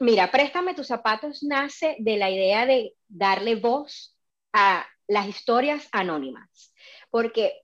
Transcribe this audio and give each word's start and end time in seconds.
Mira, 0.00 0.30
Préstame 0.30 0.74
tus 0.74 0.86
zapatos 0.86 1.42
nace 1.42 1.96
de 1.98 2.16
la 2.16 2.30
idea 2.30 2.66
de 2.66 2.94
darle 3.08 3.56
voz 3.56 4.16
a 4.52 4.86
las 5.08 5.26
historias 5.26 5.88
anónimas, 5.92 6.72
porque 7.10 7.62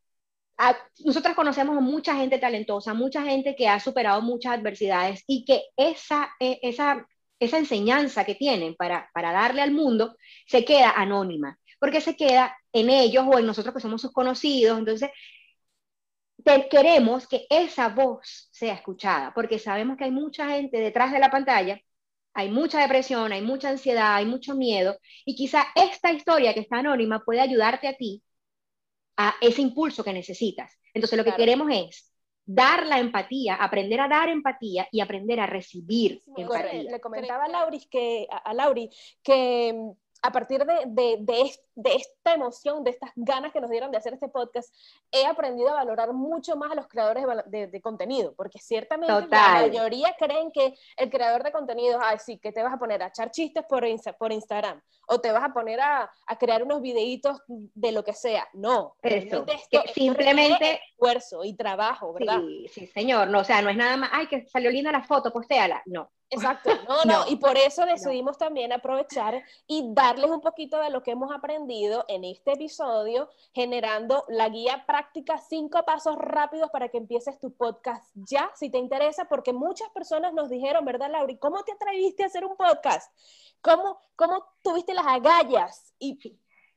nosotros 1.04 1.34
conocemos 1.34 1.76
a 1.76 1.80
mucha 1.80 2.14
gente 2.16 2.38
talentosa, 2.38 2.94
mucha 2.94 3.22
gente 3.22 3.54
que 3.56 3.68
ha 3.68 3.80
superado 3.80 4.22
muchas 4.22 4.54
adversidades 4.54 5.22
y 5.26 5.44
que 5.44 5.62
esa, 5.76 6.30
e, 6.40 6.58
esa, 6.62 7.06
esa 7.38 7.58
enseñanza 7.58 8.24
que 8.24 8.34
tienen 8.34 8.74
para, 8.76 9.10
para 9.14 9.32
darle 9.32 9.62
al 9.62 9.72
mundo 9.72 10.16
se 10.46 10.64
queda 10.64 10.90
anónima, 10.90 11.58
porque 11.80 12.00
se 12.00 12.16
queda 12.16 12.56
en 12.72 12.90
ellos 12.90 13.24
o 13.28 13.38
en 13.38 13.46
nosotros 13.46 13.74
que 13.74 13.80
somos 13.80 14.00
sus 14.02 14.12
conocidos. 14.12 14.78
Entonces, 14.78 15.10
queremos 16.70 17.26
que 17.28 17.46
esa 17.50 17.88
voz 17.88 18.48
sea 18.52 18.74
escuchada, 18.74 19.32
porque 19.34 19.58
sabemos 19.58 19.96
que 19.96 20.04
hay 20.04 20.10
mucha 20.10 20.48
gente 20.48 20.78
detrás 20.78 21.12
de 21.12 21.18
la 21.18 21.30
pantalla, 21.30 21.80
hay 22.34 22.50
mucha 22.50 22.80
depresión, 22.80 23.32
hay 23.32 23.42
mucha 23.42 23.70
ansiedad, 23.70 24.16
hay 24.16 24.26
mucho 24.26 24.54
miedo, 24.54 24.98
y 25.24 25.34
quizá 25.34 25.66
esta 25.74 26.12
historia 26.12 26.52
que 26.52 26.60
está 26.60 26.78
anónima 26.78 27.24
puede 27.24 27.40
ayudarte 27.40 27.88
a 27.88 27.96
ti 27.96 28.22
a 29.16 29.34
ese 29.40 29.62
impulso 29.62 30.02
que 30.02 30.12
necesitas. 30.12 30.72
Entonces, 30.92 31.16
lo 31.16 31.24
que 31.24 31.34
queremos 31.34 31.68
es 31.70 32.12
dar 32.44 32.86
la 32.86 32.98
empatía, 32.98 33.54
aprender 33.54 34.00
a 34.00 34.08
dar 34.08 34.28
empatía 34.28 34.88
y 34.90 35.00
aprender 35.00 35.40
a 35.40 35.46
recibir 35.46 36.20
empatía. 36.36 36.90
Le 36.90 37.00
comentaba 37.00 37.44
a 37.44 37.48
Lauri 37.48 37.80
que, 37.88 38.26
a 38.28 38.52
Lauri 38.52 38.90
que 39.22 39.94
a 40.24 40.32
partir 40.32 40.64
de, 40.64 40.84
de, 40.86 41.18
de, 41.74 41.94
esta 41.96 42.32
emoción, 42.32 42.82
de 42.82 42.92
estas 42.92 43.10
ganas 43.14 43.52
que 43.52 43.60
nos 43.60 43.68
dieron 43.68 43.90
de 43.90 43.98
hacer 43.98 44.14
este 44.14 44.30
podcast, 44.30 44.74
he 45.12 45.26
aprendido 45.26 45.68
a 45.68 45.74
valorar 45.74 46.14
mucho 46.14 46.56
más 46.56 46.72
a 46.72 46.74
los 46.74 46.88
creadores 46.88 47.26
de, 47.44 47.80
contenido, 47.82 48.32
porque 48.34 48.58
ciertamente 48.58 49.12
la 49.28 49.50
mayoría 49.52 50.16
creen 50.18 50.50
que 50.50 50.74
el 50.96 51.10
creador 51.10 51.42
de 51.42 51.52
contenido, 51.52 51.98
ay, 52.02 52.16
sí, 52.18 52.38
que 52.38 52.52
te 52.52 52.62
vas 52.62 52.72
a 52.72 52.78
poner 52.78 53.02
a 53.02 53.08
echar 53.08 53.30
chistes 53.30 53.64
por, 53.68 53.84
por 54.18 54.32
Instagram, 54.32 54.80
o 55.08 55.20
te 55.20 55.30
vas 55.30 55.44
a 55.44 55.52
poner 55.52 55.78
a, 55.78 56.10
a, 56.26 56.38
crear 56.38 56.62
unos 56.62 56.80
videitos 56.80 57.42
de 57.46 57.92
lo 57.92 58.02
que 58.02 58.14
sea. 58.14 58.48
No, 58.54 58.96
Eso, 59.02 59.44
esto, 59.46 59.82
simplemente 59.92 60.80
esfuerzo 60.90 61.44
y 61.44 61.52
trabajo, 61.54 62.14
¿verdad? 62.14 62.40
Sí, 62.40 62.66
sí, 62.72 62.86
señor, 62.86 63.28
no, 63.28 63.40
o 63.40 63.44
sea, 63.44 63.60
no 63.60 63.68
es 63.68 63.76
nada 63.76 63.98
más, 63.98 64.08
ay, 64.10 64.26
que 64.26 64.46
salió 64.46 64.70
linda 64.70 64.90
la 64.90 65.02
foto, 65.02 65.30
postéala, 65.30 65.82
no, 65.84 66.10
Exacto, 66.34 66.70
no, 66.88 67.04
no, 67.04 67.24
y 67.28 67.36
por 67.36 67.56
eso 67.56 67.84
decidimos 67.86 68.36
también 68.38 68.72
aprovechar 68.72 69.42
y 69.66 69.92
darles 69.94 70.30
un 70.30 70.40
poquito 70.40 70.78
de 70.80 70.90
lo 70.90 71.02
que 71.02 71.12
hemos 71.12 71.32
aprendido 71.32 72.04
en 72.08 72.24
este 72.24 72.52
episodio, 72.52 73.28
generando 73.52 74.24
la 74.28 74.48
guía 74.48 74.84
práctica, 74.86 75.38
cinco 75.38 75.84
pasos 75.84 76.16
rápidos 76.16 76.70
para 76.70 76.88
que 76.88 76.98
empieces 76.98 77.38
tu 77.38 77.54
podcast 77.54 78.04
ya, 78.14 78.50
si 78.54 78.70
te 78.70 78.78
interesa, 78.78 79.26
porque 79.26 79.52
muchas 79.52 79.88
personas 79.90 80.32
nos 80.34 80.50
dijeron, 80.50 80.84
¿verdad, 80.84 81.10
Lauri? 81.10 81.38
¿Cómo 81.38 81.62
te 81.64 81.72
atreviste 81.72 82.24
a 82.24 82.26
hacer 82.26 82.44
un 82.44 82.56
podcast? 82.56 83.12
¿Cómo, 83.60 83.98
cómo 84.16 84.44
tuviste 84.62 84.92
las 84.92 85.06
agallas? 85.06 85.94
Y 85.98 86.18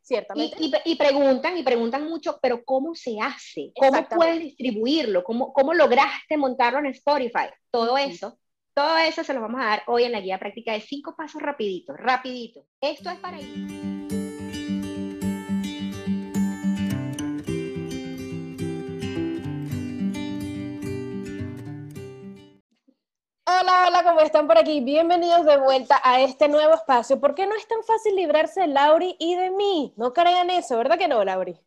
ciertamente. 0.02 0.58
Y, 0.86 0.96
preguntan, 0.96 1.58
y 1.58 1.64
preguntan 1.64 2.08
mucho, 2.08 2.40
pero 2.42 2.64
¿cómo 2.64 2.96
se 2.96 3.18
hace? 3.20 3.72
¿Cómo 3.76 4.08
puedes 4.08 4.40
distribuirlo? 4.40 5.24
¿Cómo, 5.24 5.52
¿Cómo 5.52 5.74
lograste 5.74 6.38
montarlo 6.38 6.80
en 6.80 6.88
Spotify? 6.88 7.50
Todo 7.72 7.98
eso 7.98 8.38
todo 8.78 8.96
eso 9.00 9.24
se 9.24 9.34
los 9.34 9.42
vamos 9.42 9.60
a 9.60 9.66
dar 9.66 9.84
hoy 9.88 10.04
en 10.04 10.12
la 10.12 10.22
guía 10.22 10.38
práctica 10.38 10.72
de 10.72 10.82
cinco 10.82 11.16
pasos 11.16 11.42
rapiditos, 11.42 11.98
rapidito. 11.98 12.64
Esto 12.80 13.10
es 13.10 13.18
para 13.18 13.42
ir. 13.42 13.48
Hola, 23.48 23.86
hola, 23.88 24.04
¿cómo 24.04 24.20
están 24.20 24.46
por 24.46 24.60
aquí? 24.60 24.82
Bienvenidos 24.82 25.44
de 25.48 25.58
vuelta 25.58 26.00
a 26.04 26.22
este 26.22 26.48
nuevo 26.48 26.76
espacio. 26.76 27.20
¿Por 27.20 27.34
qué 27.34 27.48
no 27.48 27.56
es 27.56 27.68
tan 27.68 27.82
fácil 27.82 28.16
librarse 28.16 28.62
de 28.62 28.68
Lauri 28.68 29.16
y 29.18 29.34
de 29.34 29.50
mí? 29.50 29.96
No 29.98 30.14
crean 30.14 30.52
eso, 30.52 30.78
¿verdad 30.78 31.00
que 31.00 31.08
no, 31.08 31.24
Lauri? 31.24 31.60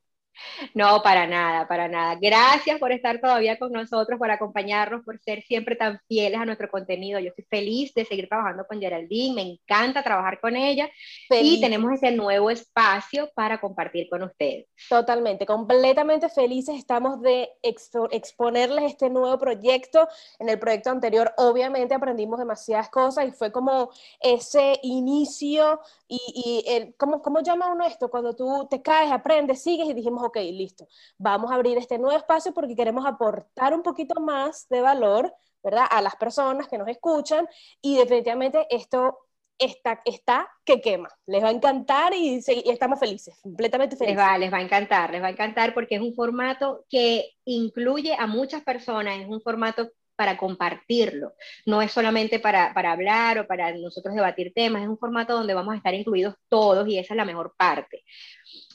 No, 0.74 1.02
para 1.02 1.26
nada, 1.26 1.66
para 1.66 1.88
nada. 1.88 2.16
Gracias 2.20 2.78
por 2.78 2.92
estar 2.92 3.20
todavía 3.20 3.58
con 3.58 3.72
nosotros, 3.72 4.18
por 4.18 4.30
acompañarnos, 4.30 5.04
por 5.04 5.18
ser 5.18 5.42
siempre 5.42 5.76
tan 5.76 6.00
fieles 6.08 6.40
a 6.40 6.44
nuestro 6.44 6.70
contenido. 6.70 7.18
Yo 7.18 7.28
estoy 7.28 7.44
feliz 7.44 7.92
de 7.94 8.04
seguir 8.04 8.28
trabajando 8.28 8.66
con 8.66 8.80
Geraldine, 8.80 9.34
me 9.34 9.42
encanta 9.42 10.02
trabajar 10.02 10.40
con 10.40 10.56
ella 10.56 10.88
y 11.30 11.60
tenemos 11.60 11.92
ese 11.92 12.10
nuevo 12.12 12.50
espacio 12.50 13.30
para 13.34 13.60
compartir 13.60 14.08
con 14.08 14.22
ustedes. 14.22 14.66
Totalmente, 14.88 15.46
completamente 15.46 16.28
felices 16.28 16.76
estamos 16.76 17.20
de 17.22 17.48
exponerles 17.62 18.92
este 18.92 19.10
nuevo 19.10 19.38
proyecto. 19.38 20.08
En 20.38 20.48
el 20.48 20.58
proyecto 20.58 20.90
anterior, 20.90 21.32
obviamente, 21.36 21.94
aprendimos 21.94 22.38
demasiadas 22.38 22.88
cosas 22.90 23.28
y 23.28 23.32
fue 23.32 23.52
como 23.52 23.90
ese 24.20 24.78
inicio 24.82 25.80
y, 26.08 26.18
y 26.66 26.70
el, 26.72 26.94
¿cómo, 26.96 27.22
¿cómo 27.22 27.40
llama 27.40 27.72
uno 27.72 27.84
esto? 27.86 28.10
Cuando 28.10 28.34
tú 28.34 28.66
te 28.70 28.82
caes, 28.82 29.12
aprendes, 29.12 29.62
sigues 29.62 29.88
y 29.88 29.94
dijimos, 29.94 30.19
ok, 30.22 30.36
listo, 30.52 30.86
vamos 31.18 31.50
a 31.50 31.54
abrir 31.54 31.78
este 31.78 31.98
nuevo 31.98 32.16
espacio 32.16 32.52
porque 32.52 32.76
queremos 32.76 33.06
aportar 33.06 33.74
un 33.74 33.82
poquito 33.82 34.20
más 34.20 34.68
de 34.68 34.80
valor, 34.80 35.34
¿verdad? 35.62 35.86
A 35.90 36.00
las 36.02 36.16
personas 36.16 36.68
que 36.68 36.78
nos 36.78 36.88
escuchan 36.88 37.46
y 37.80 37.96
definitivamente 37.96 38.66
esto 38.70 39.18
está, 39.60 40.00
está 40.04 40.48
que 40.64 40.80
quema. 40.80 41.10
Les 41.26 41.42
va 41.42 41.48
a 41.48 41.52
encantar 41.52 42.14
y, 42.14 42.42
estamos 42.66 42.98
felices, 42.98 43.38
completamente 43.42 43.96
felices. 43.96 44.16
Les 44.16 44.26
va, 44.26 44.38
les 44.38 44.52
va 44.52 44.58
a 44.58 44.62
encantar, 44.62 45.10
les 45.10 45.22
va 45.22 45.28
a 45.28 45.30
encantar 45.30 45.74
porque 45.74 45.96
es 45.96 46.00
un 46.00 46.14
formato 46.14 46.84
que 46.88 47.32
incluye 47.44 48.14
a 48.18 48.26
muchas 48.26 48.62
personas, 48.62 49.20
es 49.20 49.28
un 49.28 49.40
formato 49.40 49.90
para 50.16 50.36
compartirlo, 50.36 51.32
no 51.64 51.80
es 51.80 51.92
solamente 51.92 52.40
para, 52.40 52.74
para 52.74 52.92
hablar 52.92 53.38
o 53.38 53.46
para 53.46 53.74
nosotros 53.74 54.14
debatir 54.14 54.52
temas, 54.54 54.82
es 54.82 54.88
un 54.88 54.98
formato 54.98 55.32
donde 55.32 55.54
vamos 55.54 55.72
a 55.72 55.78
estar 55.78 55.94
incluidos 55.94 56.34
todos 56.48 56.86
y 56.88 56.98
esa 56.98 57.14
es 57.14 57.16
la 57.16 57.24
mejor 57.24 57.54
parte. 57.56 58.04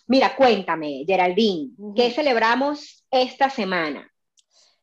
Mira, 0.07 0.35
cuéntame, 0.35 1.03
Geraldine, 1.07 1.71
¿qué 1.95 2.11
celebramos 2.11 3.03
esta 3.09 3.49
semana? 3.49 4.11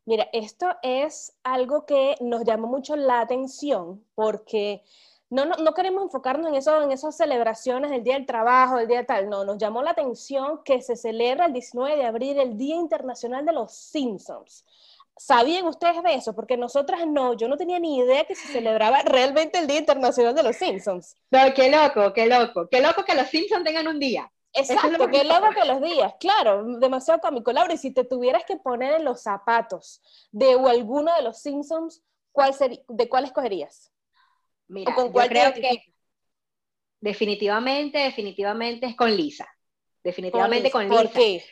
Mira, 0.05 0.29
esto 0.33 0.67
es 0.83 1.33
algo 1.45 1.87
que 1.87 2.17
nos 2.21 2.45
llamó 2.45 2.67
mucho 2.67 2.97
la 2.97 3.21
atención 3.21 4.05
porque 4.17 4.83
no, 5.31 5.45
no, 5.45 5.75
queremos 5.75 6.03
enfocarnos 6.03 6.49
en, 6.49 6.57
eso, 6.57 6.83
en 6.83 6.91
esas 6.91 7.17
celebraciones 7.17 7.91
del 7.91 8.03
Día 8.03 8.15
del 8.15 8.27
Trabajo, 8.27 8.77
del 8.77 8.89
Día 8.89 9.07
tal, 9.07 9.31
no, 9.31 9.45
nos 9.45 9.59
llamó 9.59 9.83
la 9.83 9.93
atención 9.93 10.61
que 10.65 10.83
se 10.83 10.97
celebra 10.97 11.47
el 11.47 11.53
19 11.53 11.97
de 11.97 12.05
abril 12.05 12.39
el 12.39 12.59
Día 12.59 12.75
Internacional 12.75 13.47
de 13.47 13.53
los 13.53 13.73
Simpsons. 13.73 14.65
¿Sabían 15.17 15.67
ustedes 15.67 16.03
de 16.03 16.15
eso? 16.15 16.35
Porque 16.35 16.57
nosotras 16.57 17.07
no, 17.07 17.35
yo 17.35 17.47
no 17.47 17.57
tenía 17.57 17.79
ni 17.79 17.99
idea 17.99 18.25
que 18.25 18.35
se 18.35 18.49
celebraba 18.49 19.03
realmente 19.03 19.61
el 19.61 19.69
Día 19.69 19.79
Internacional 19.79 20.35
de 20.35 20.43
los 20.43 20.57
Simpsons. 20.57 21.15
No, 21.31 21.39
qué 21.55 21.71
loco, 21.71 22.13
qué 22.13 22.27
loco, 22.27 22.69
qué 22.69 22.81
loco 22.81 23.05
que 23.05 23.15
los 23.15 23.29
Simpsons 23.29 23.65
tengan 23.65 23.87
un 23.87 24.01
día. 24.01 24.31
Exacto, 24.55 25.09
qué 25.09 25.25
loco 25.25 25.49
que 25.55 25.65
los 25.65 25.81
días, 25.81 26.15
claro, 26.21 26.79
demasiado 26.79 27.21
cómico. 27.21 27.53
Laura, 27.53 27.73
y 27.73 27.79
si 27.79 27.93
te 27.93 28.05
tuvieras 28.05 28.45
que 28.45 28.57
poner 28.57 28.97
en 29.01 29.05
los 29.05 29.23
zapatos 29.23 30.03
de 30.31 30.53
alguno 30.53 31.15
de 31.15 31.23
los 31.23 31.41
Simpsons, 31.41 32.03
¿cuál 32.33 32.53
sería, 32.53 32.81
¿de 32.89 33.09
cuál 33.09 33.25
escogerías? 33.25 33.93
Mira, 34.69 34.95
con 34.95 35.13
yo 35.13 35.21
creo 35.29 35.55
que 35.55 35.95
definitivamente, 37.01 37.99
definitivamente 37.99 38.87
es 38.87 38.97
con 38.97 39.15
Lisa. 39.15 39.49
Definitivamente 40.05 40.71
con 40.71 40.89
Lisa. 40.89 41.03
¿Por 41.03 41.13
qué? 41.13 41.45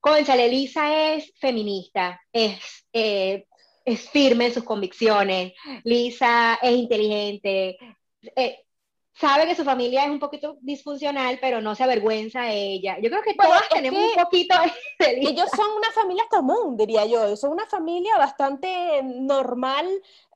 Conchale, 0.00 0.48
Lisa 0.48 1.12
es 1.12 1.32
feminista, 1.38 2.20
es, 2.32 2.86
eh, 2.92 3.46
es 3.84 4.08
firme 4.08 4.46
en 4.46 4.54
sus 4.54 4.64
convicciones, 4.64 5.52
Lisa 5.84 6.58
es 6.62 6.72
inteligente, 6.72 7.76
eh, 8.34 8.64
sabe 9.20 9.46
que 9.46 9.54
su 9.54 9.64
familia 9.64 10.04
es 10.04 10.10
un 10.10 10.18
poquito 10.18 10.56
disfuncional, 10.62 11.38
pero 11.40 11.60
no 11.60 11.74
se 11.74 11.84
avergüenza 11.84 12.42
a 12.42 12.52
ella. 12.52 12.96
Yo 13.00 13.10
creo 13.10 13.22
que 13.22 13.34
todas 13.34 13.68
tenemos 13.68 14.02
un 14.02 14.22
poquito 14.22 14.56
de 14.98 15.20
Ellos 15.20 15.48
son 15.54 15.66
una 15.76 15.90
familia 15.92 16.24
común, 16.30 16.76
diría 16.76 17.04
yo. 17.04 17.36
Son 17.36 17.52
una 17.52 17.66
familia 17.66 18.16
bastante 18.16 19.02
normal, 19.02 19.86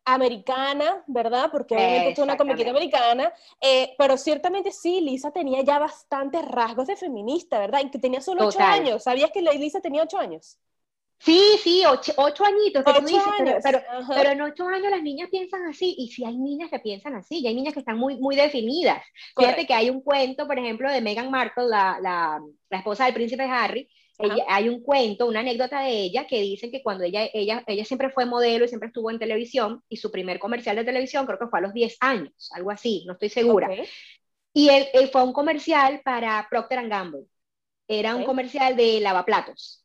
americana, 0.04 1.02
¿verdad? 1.06 1.48
Porque 1.50 1.74
obviamente 1.74 2.12
es 2.12 2.18
una 2.18 2.36
comiquita 2.36 2.70
americana, 2.70 3.32
eh, 3.60 3.94
pero 3.96 4.18
ciertamente 4.18 4.70
sí, 4.70 5.00
Lisa 5.00 5.30
tenía 5.30 5.62
ya 5.62 5.78
bastantes 5.78 6.44
rasgos 6.44 6.86
de 6.86 6.96
feminista, 6.96 7.58
¿verdad? 7.58 7.80
Y 7.82 7.90
que 7.90 7.98
tenía 7.98 8.20
solo 8.20 8.46
ocho 8.46 8.60
años. 8.60 9.02
¿Sabías 9.02 9.30
que 9.30 9.40
Lisa 9.40 9.80
tenía 9.80 10.02
ocho 10.02 10.18
años? 10.18 10.58
Sí, 11.18 11.40
sí, 11.62 11.82
ocho, 11.86 12.12
añitos, 12.44 12.82
Pero, 13.62 13.80
pero, 14.14 14.30
en 14.30 14.42
ocho 14.42 14.66
años 14.68 14.90
las 14.90 15.02
niñas 15.02 15.30
piensan 15.30 15.64
así, 15.66 15.94
y 15.96 16.08
sí 16.08 16.24
hay 16.24 16.36
niñas 16.36 16.70
que 16.70 16.80
piensan 16.80 17.14
así, 17.14 17.38
y 17.38 17.46
hay 17.46 17.54
niñas 17.54 17.72
que 17.72 17.80
están 17.80 17.96
muy, 17.96 18.16
muy 18.16 18.36
definidas. 18.36 19.02
Fíjate 19.36 19.66
que 19.66 19.74
hay 19.74 19.88
un 19.88 20.02
cuento, 20.02 20.46
por 20.46 20.58
ejemplo, 20.58 20.90
de 20.90 21.00
Meghan 21.00 21.30
Markle, 21.30 21.66
la, 21.66 21.98
la, 22.00 22.40
la 22.68 22.78
esposa 22.78 23.06
del 23.06 23.14
príncipe 23.14 23.44
Harry, 23.44 23.88
hay 24.48 24.68
un 24.68 24.82
cuento, 24.82 25.26
una 25.26 25.40
anécdota 25.40 25.80
de 25.80 25.90
ella 25.90 26.26
que 26.26 26.40
dicen 26.40 26.70
que 26.70 26.82
cuando 26.82 27.04
ella, 27.04 27.28
ella, 27.32 27.64
ella 27.66 27.84
siempre 27.84 28.10
fue 28.10 28.26
modelo 28.26 28.64
y 28.64 28.68
siempre 28.68 28.88
estuvo 28.88 29.10
en 29.10 29.18
televisión, 29.18 29.82
y 29.88 29.96
su 29.96 30.10
primer 30.10 30.38
comercial 30.38 30.76
de 30.76 30.84
televisión 30.84 31.26
creo 31.26 31.38
que 31.38 31.48
fue 31.48 31.58
a 31.58 31.62
los 31.62 31.72
10 31.72 31.96
años, 32.00 32.50
algo 32.52 32.70
así, 32.70 33.04
no 33.06 33.14
estoy 33.14 33.28
segura. 33.28 33.68
Y 34.52 34.68
él, 34.68 34.86
fue 35.10 35.24
un 35.24 35.32
comercial 35.32 36.00
para 36.04 36.46
Procter 36.48 36.88
Gamble. 36.88 37.26
Era 37.88 38.14
un 38.14 38.24
comercial 38.24 38.76
de 38.76 39.00
lavaplatos. 39.00 39.83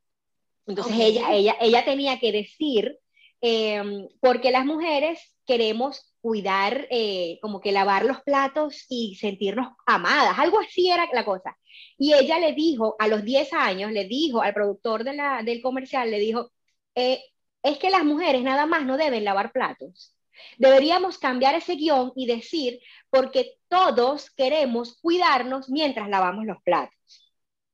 Entonces 0.68 0.96
ella, 1.00 1.34
ella, 1.34 1.56
ella 1.60 1.84
tenía 1.84 2.20
que 2.20 2.32
decir 2.32 3.00
eh, 3.42 3.82
porque 4.20 4.52
las 4.52 4.66
mujeres 4.66 5.20
queremos 5.46 6.14
cuidar, 6.22 6.88
eh, 6.92 7.40
como 7.42 7.62
que 7.62 7.72
lavar 7.72 8.06
los 8.06 8.22
platos 8.22 8.86
y 8.90 9.16
sentirnos 9.16 9.70
amadas, 9.86 10.38
algo 10.38 10.60
así 10.60 10.90
era 10.90 11.08
la 11.14 11.26
cosa. 11.26 11.58
Y 11.98 12.14
ella 12.14 12.40
le 12.40 12.54
dijo, 12.54 12.96
a 13.00 13.08
los 13.08 13.24
10 13.24 13.54
años, 13.54 13.92
le 13.92 14.06
dijo 14.06 14.42
al 14.42 14.54
productor 14.54 15.04
de 15.04 15.14
la, 15.14 15.42
del 15.44 15.62
comercial, 15.62 16.12
le 16.12 16.20
dijo, 16.20 16.52
eh, 16.96 17.24
es 17.64 17.78
que 17.78 17.90
las 17.90 18.04
mujeres 18.04 18.44
nada 18.44 18.66
más 18.66 18.86
no 18.86 18.98
deben 18.98 19.24
lavar 19.24 19.52
platos. 19.52 20.16
Deberíamos 20.58 21.18
cambiar 21.18 21.56
ese 21.56 21.76
guion 21.76 22.12
y 22.16 22.26
decir, 22.28 22.80
porque 23.10 23.58
todos 23.70 24.30
queremos 24.32 25.00
cuidarnos 25.02 25.70
mientras 25.70 26.10
lavamos 26.10 26.46
los 26.46 26.62
platos. 26.64 27.29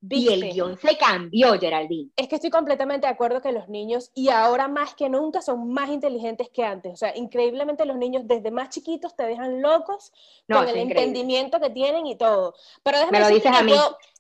Y 0.10 0.34
el 0.34 0.52
guion 0.52 0.78
se 0.78 0.98
cambió, 0.98 1.60
Geraldine. 1.60 2.10
Es 2.16 2.28
que 2.28 2.36
estoy 2.36 2.50
completamente 2.50 3.08
de 3.08 3.14
acuerdo 3.14 3.42
que 3.42 3.52
los 3.52 3.70
niños, 3.70 4.12
y 4.14 4.30
ahora 4.30 4.68
más 4.68 4.94
que 4.94 5.10
nunca, 5.10 5.42
son 5.42 5.70
más 5.72 5.90
inteligentes 5.90 6.50
que 6.50 6.64
antes. 6.64 6.94
O 6.94 6.98
sea, 6.98 7.16
increíblemente 7.16 7.86
los 7.86 7.98
niños 7.98 8.24
desde 8.26 8.52
más 8.52 8.70
chiquitos 8.70 9.16
te 9.16 9.24
dejan 9.24 9.62
locos 9.62 10.12
con 10.50 10.68
el 10.68 10.78
entendimiento 10.78 11.60
que 11.60 11.70
tienen 11.70 12.06
y 12.08 12.16
todo. 12.16 12.54
Pero 12.84 13.00
déjame 13.00 13.30
dices 13.30 13.52
a 13.52 13.64
mí. 13.64 13.74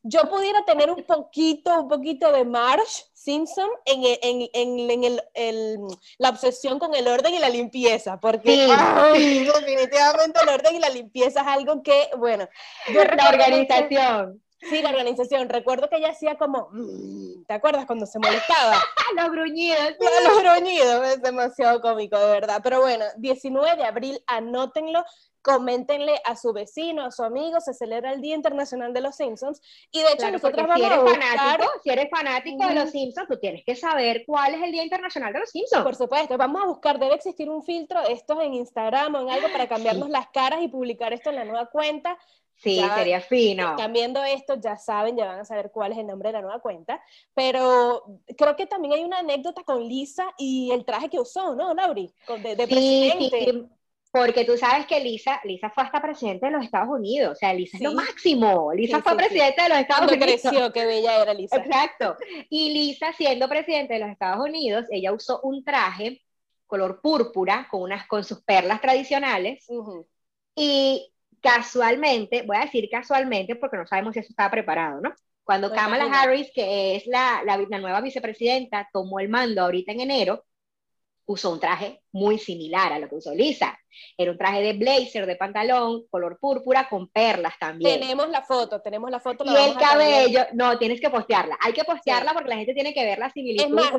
Yo, 0.08 0.30
pudiera 0.30 0.64
tener 0.66 0.92
un 0.92 1.04
poquito, 1.04 1.82
un 1.82 1.88
poquito 1.88 2.32
de 2.32 2.46
Marsh 2.46 3.06
Simpson 3.14 3.68
en, 3.86 4.04
en, 4.22 4.50
en, 4.54 4.92
en 4.92 5.20
el, 5.34 5.82
la 6.20 6.30
obsesión 6.30 6.78
con 6.78 6.94
el 6.94 7.08
orden 7.08 7.34
y 7.34 7.40
la 7.40 7.50
limpieza, 7.50 8.20
porque 8.20 8.68
definitivamente 9.14 10.40
el 10.44 10.50
orden 10.50 10.76
y 10.76 10.80
la 10.80 10.90
limpieza 10.90 11.42
es 11.42 11.48
algo 11.48 11.82
que, 11.82 12.10
bueno, 12.18 12.48
la 12.94 13.30
organización. 13.30 14.45
Sí, 14.70 14.82
la 14.82 14.90
organización. 14.90 15.50
Recuerdo 15.50 15.90
que 15.90 15.98
ella 15.98 16.10
hacía 16.10 16.38
como, 16.38 16.70
mm", 16.72 17.46
¿te 17.48 17.54
acuerdas 17.54 17.86
cuando 17.86 18.06
se 18.06 18.20
molestaba? 18.20 18.74
los 19.16 19.32
gruñidos. 19.32 19.96
Los 20.00 20.42
gruñidos, 20.42 21.08
es 21.08 21.22
demasiado 21.22 21.82
cómico, 21.82 22.18
de 22.18 22.32
verdad. 22.32 22.62
Pero 22.64 22.82
bueno, 22.82 23.06
19 23.18 23.78
de 23.78 23.84
abril, 23.84 24.24
anótenlo, 24.28 25.04
coméntenle 25.46 26.20
a 26.24 26.36
su 26.36 26.54
vecino, 26.54 27.06
a 27.06 27.12
su 27.12 27.24
amigo, 27.24 27.62
se 27.62 27.76
celebra 27.76 28.12
el 28.12 28.20
Día 28.20 28.34
Internacional 28.34 28.94
de 28.94 29.02
los 29.02 29.16
Simpsons. 29.16 29.62
Y 29.92 30.02
de 30.02 30.14
hecho, 30.14 30.32
nosotros 30.32 30.68
vamos 30.68 30.80
si 30.80 30.86
eres 30.86 30.98
a 30.98 31.06
fanático, 31.06 31.72
si 31.84 31.90
eres 31.92 32.10
fanático 32.10 32.68
de 32.68 32.74
los 32.74 32.90
Simpsons, 32.90 33.28
tú 33.28 33.38
tienes 33.38 33.64
que 33.64 33.76
saber 33.76 34.24
cuál 34.26 34.56
es 34.56 34.64
el 34.64 34.72
Día 34.72 34.84
Internacional 34.84 35.32
de 35.34 35.40
los 35.42 35.52
Simpsons. 35.52 35.84
Por 35.84 35.96
supuesto, 35.96 36.36
vamos 36.38 36.64
a 36.64 36.66
buscar, 36.66 36.98
debe 36.98 37.14
existir 37.14 37.48
un 37.48 37.62
filtro 37.62 38.02
de 38.02 38.14
estos 38.14 38.42
en 38.42 38.56
Instagram 38.56 39.14
o 39.14 39.22
en 39.22 39.30
algo 39.30 39.52
para 39.52 39.68
cambiarnos 39.68 40.10
las 40.10 40.28
caras 40.30 40.64
y 40.64 40.68
publicar 40.68 41.14
esto 41.14 41.30
en 41.30 41.36
la 41.36 41.46
nueva 41.46 41.68
cuenta. 41.68 42.18
Sí, 42.58 42.82
sería 42.96 43.22
fino. 43.22 43.76
Viendo 43.92 44.24
esto, 44.24 44.56
ya 44.60 44.78
saben, 44.78 45.18
ya 45.18 45.26
van 45.26 45.40
a 45.40 45.46
saber 45.46 45.72
cuál 45.72 45.92
es 45.92 45.98
el 45.98 46.08
nombre 46.08 46.30
de 46.30 46.34
la 46.34 46.42
nueva 46.42 46.60
cuenta. 46.60 47.02
Pero 47.34 48.04
creo 48.38 48.56
que 48.56 48.66
también 48.66 48.94
hay 48.94 49.04
una 49.04 49.20
anécdota 49.20 49.64
con 49.64 49.84
Lisa 49.88 50.28
y 50.38 50.72
el 50.72 50.86
traje 50.86 51.10
que 51.10 51.20
usó, 51.20 51.56
¿no, 51.56 51.74
Lauri? 51.74 52.14
De, 52.44 52.56
de 52.56 52.68
sí, 52.68 53.30
Sí, 53.30 53.68
porque 54.16 54.46
tú 54.46 54.58
sabes 54.58 54.86
que 54.86 55.02
Lisa, 55.02 55.42
Lisa 55.44 55.70
fue 55.70 55.84
hasta 55.84 56.02
presidente 56.02 56.46
de 56.46 56.54
los 56.54 56.64
Estados 56.64 56.88
Unidos, 56.88 57.34
o 57.34 57.36
sea, 57.36 57.54
Lisa 57.54 57.76
es 57.76 57.84
lo 57.84 57.92
máximo. 57.92 58.72
Lisa 58.74 59.02
fue 59.02 59.14
presidente 59.18 59.62
de 59.62 59.68
los 59.68 59.78
Estados 59.78 60.10
Unidos. 60.10 60.42
creció, 60.42 60.72
qué 60.72 60.86
bella 60.86 61.22
era 61.22 61.34
Lisa. 61.34 61.58
Exacto. 61.58 62.16
Y 62.50 62.70
Lisa, 62.74 63.12
siendo 63.12 63.50
presidente 63.50 63.96
de 63.96 64.00
los 64.00 64.10
Estados 64.10 64.42
Unidos, 64.48 64.86
ella 64.90 65.12
usó 65.12 65.42
un 65.42 65.66
traje 65.66 66.22
color 66.66 67.02
púrpura 67.02 67.68
con, 67.70 67.82
unas, 67.82 68.08
con 68.08 68.24
sus 68.24 68.42
perlas 68.42 68.80
tradicionales. 68.80 69.68
Y 70.56 71.14
casualmente, 71.46 72.42
voy 72.42 72.58
a 72.58 72.62
decir 72.62 72.90
casualmente 72.90 73.56
porque 73.56 73.78
no 73.78 73.86
sabemos 73.86 74.14
si 74.14 74.20
eso 74.20 74.30
estaba 74.30 74.50
preparado, 74.50 75.00
¿no? 75.02 75.14
Cuando 75.44 75.72
Kamala 75.72 76.06
Harris, 76.06 76.50
que 76.56 76.96
es 76.96 77.06
la, 77.06 77.44
la, 77.46 77.58
nueva 77.78 78.02
vicepresidenta, 78.02 78.90
tomó 78.92 79.20
el 79.20 79.30
mando 79.30 79.62
ahorita 79.62 79.92
en 79.92 80.02
enero, 80.02 80.44
usó 81.28 81.52
un 81.52 81.60
traje 81.60 82.02
muy 82.12 82.38
similar 82.38 82.94
a 82.94 83.00
lo 83.00 83.10
que 83.10 83.16
usó 83.16 83.34
Lisa. 83.34 83.78
Era 84.18 84.32
un 84.32 84.38
traje 84.38 84.62
de 84.62 84.74
blazer, 84.74 85.26
de 85.26 85.36
pantalón, 85.36 86.06
color 86.10 86.38
púrpura, 86.40 86.88
con 86.90 87.08
perlas 87.08 87.54
también. 87.60 88.00
Tenemos 88.00 88.30
la 88.30 88.42
foto, 88.42 88.82
tenemos 88.82 89.10
la 89.10 89.20
foto. 89.20 89.44
y 89.46 89.56
el 89.56 89.76
cabello, 89.78 90.46
no, 90.54 90.78
tienes 90.78 91.00
que 91.00 91.10
postearla. 91.10 91.58
Hay 91.62 91.74
que 91.74 91.84
postearla 91.84 92.34
porque 92.34 92.50
la 92.50 92.58
gente 92.58 92.74
tiene 92.74 92.94
que 92.94 93.04
ver 93.04 93.20
la 93.20 93.30
similitud. 93.32 93.66
Es 93.66 93.70
más, 93.70 93.92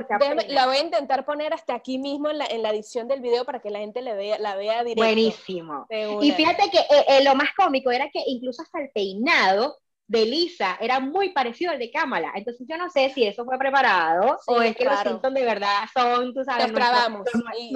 la 0.48 0.66
voy 0.66 0.76
a 0.76 0.80
intentar 0.80 1.24
poner 1.24 1.52
hasta 1.52 1.74
aquí 1.74 1.98
mismo 1.98 2.30
en 2.30 2.38
la, 2.38 2.46
en 2.46 2.62
la, 2.62 2.70
edición 2.70 3.08
del 3.08 3.20
video 3.20 3.44
para 3.44 3.60
que 3.60 3.70
la 3.70 3.78
gente 3.78 4.02
le 4.02 4.14
vea, 4.14 4.38
la 4.38 4.54
vea 4.54 4.84
directo. 4.84 5.02
Buenísimo. 5.02 5.86
Y 6.20 6.30
fíjate 6.32 6.70
que 6.70 6.78
eh, 6.78 7.04
eh, 7.08 7.24
lo 7.24 7.34
más 7.34 7.50
cómico 7.56 7.90
era 7.90 8.10
que 8.10 8.22
incluso 8.26 8.62
hasta 8.62 8.80
el 8.80 8.90
peinado 8.90 9.78
de 10.08 10.24
Lisa 10.24 10.76
era 10.80 11.00
muy 11.00 11.30
parecido 11.30 11.72
al 11.72 11.78
de 11.78 11.90
Kamala. 11.90 12.32
Entonces 12.34 12.66
yo 12.68 12.76
no 12.76 12.88
sé 12.90 13.10
si 13.10 13.26
eso 13.26 13.44
fue 13.44 13.58
preparado 13.58 14.38
o 14.46 14.62
es 14.62 14.76
que 14.76 14.84
los 14.84 14.98
Simpsons 15.00 15.34
de 15.34 15.44
verdad 15.44 15.84
son, 15.92 16.32
tú 16.32 16.44
sabes, 16.44 16.70
Nostradamus. 16.70 17.28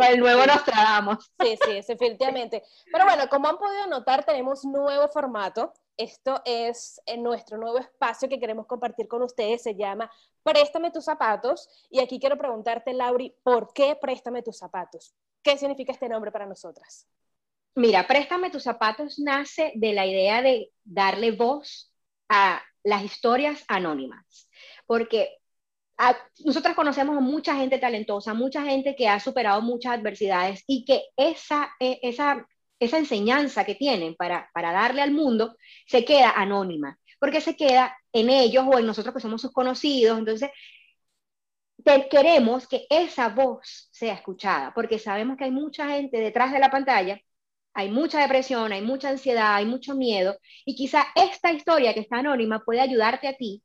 el 0.09 0.21
nuevo 0.21 0.47
Nostradamus. 0.47 1.31
Sí, 1.41 1.59
sí, 1.65 1.81
definitivamente. 1.89 2.63
Pero 2.93 3.05
bueno, 3.05 3.29
como 3.29 3.49
han 3.49 3.59
podido 3.59 3.87
notar, 3.87 4.25
tenemos 4.25 4.65
nuevo 4.65 5.09
formato. 5.09 5.73
Esto 5.97 6.41
es 6.47 7.01
en 7.05 7.23
nuestro 7.23 7.59
nuevo 7.59 7.79
espacio 7.79 8.29
que 8.29 8.41
queremos 8.41 8.67
compartir 8.67 9.07
con 9.07 9.23
ustedes. 9.23 9.63
Se 9.63 9.75
llama 9.75 10.11
Préstame 10.43 10.91
tus 10.91 11.05
zapatos. 11.05 11.69
Y 11.91 12.01
aquí 12.01 12.19
quiero 12.19 12.39
preguntarte, 12.39 12.95
Lauri, 12.95 13.35
¿por 13.43 13.73
qué 13.75 13.97
Préstame 14.01 14.43
tus 14.43 14.57
zapatos? 14.57 15.15
¿Qué 15.43 15.59
significa 15.59 15.93
este 15.93 16.09
nombre 16.09 16.31
para 16.31 16.47
nosotras? 16.47 17.07
Mira, 17.75 18.07
Préstame 18.07 18.51
tus 18.51 18.63
zapatos 18.63 19.19
nace 19.19 19.73
de 19.75 19.93
la 19.93 20.07
idea 20.07 20.43
de 20.43 20.73
darle 20.85 21.33
voz 21.33 21.90
a 22.31 22.63
las 22.85 23.05
historias 23.05 23.65
anónimas, 23.69 24.49
porque 24.87 25.37
a, 25.99 26.17
nosotras 26.45 26.75
conocemos 26.75 27.17
a 27.17 27.21
mucha 27.21 27.55
gente 27.57 27.79
talentosa, 27.79 28.33
mucha 28.33 28.63
gente 28.63 28.97
que 28.97 29.09
ha 29.09 29.21
superado 29.21 29.61
muchas 29.61 29.93
adversidades 29.93 30.65
y 30.67 30.85
que 30.87 31.03
esa, 31.17 31.71
e, 31.79 31.99
esa, 32.03 32.47
esa 32.79 32.99
enseñanza 32.99 33.65
que 33.65 33.75
tienen 33.75 34.15
para, 34.15 34.49
para 34.55 34.73
darle 34.73 35.03
al 35.03 35.11
mundo 35.13 35.57
se 35.87 36.05
queda 36.05 36.31
anónima, 36.31 36.99
porque 37.19 37.41
se 37.43 37.57
queda 37.57 37.95
en 38.13 38.31
ellos 38.31 38.65
o 38.67 38.79
en 38.79 38.87
nosotros 38.87 39.15
que 39.15 39.21
somos 39.21 39.43
sus 39.43 39.53
conocidos. 39.53 40.19
Entonces, 40.19 40.51
queremos 42.11 42.69
que 42.69 42.87
esa 42.91 43.29
voz 43.29 43.89
sea 43.93 44.15
escuchada, 44.15 44.73
porque 44.75 44.99
sabemos 44.99 45.37
que 45.37 45.45
hay 45.45 45.51
mucha 45.51 45.89
gente 45.89 46.19
detrás 46.19 46.53
de 46.53 46.59
la 46.61 46.71
pantalla 46.71 47.21
hay 47.81 47.91
mucha 47.91 48.21
depresión, 48.21 48.73
hay 48.73 48.83
mucha 48.83 49.09
ansiedad, 49.09 49.55
hay 49.55 49.65
mucho 49.65 49.95
miedo, 49.95 50.37
y 50.65 50.75
quizá 50.75 51.07
esta 51.15 51.53
historia 51.53 51.95
que 51.95 52.01
está 52.01 52.19
anónima 52.19 52.63
puede 52.65 52.81
ayudarte 52.81 53.27
a 53.27 53.37
ti 53.37 53.63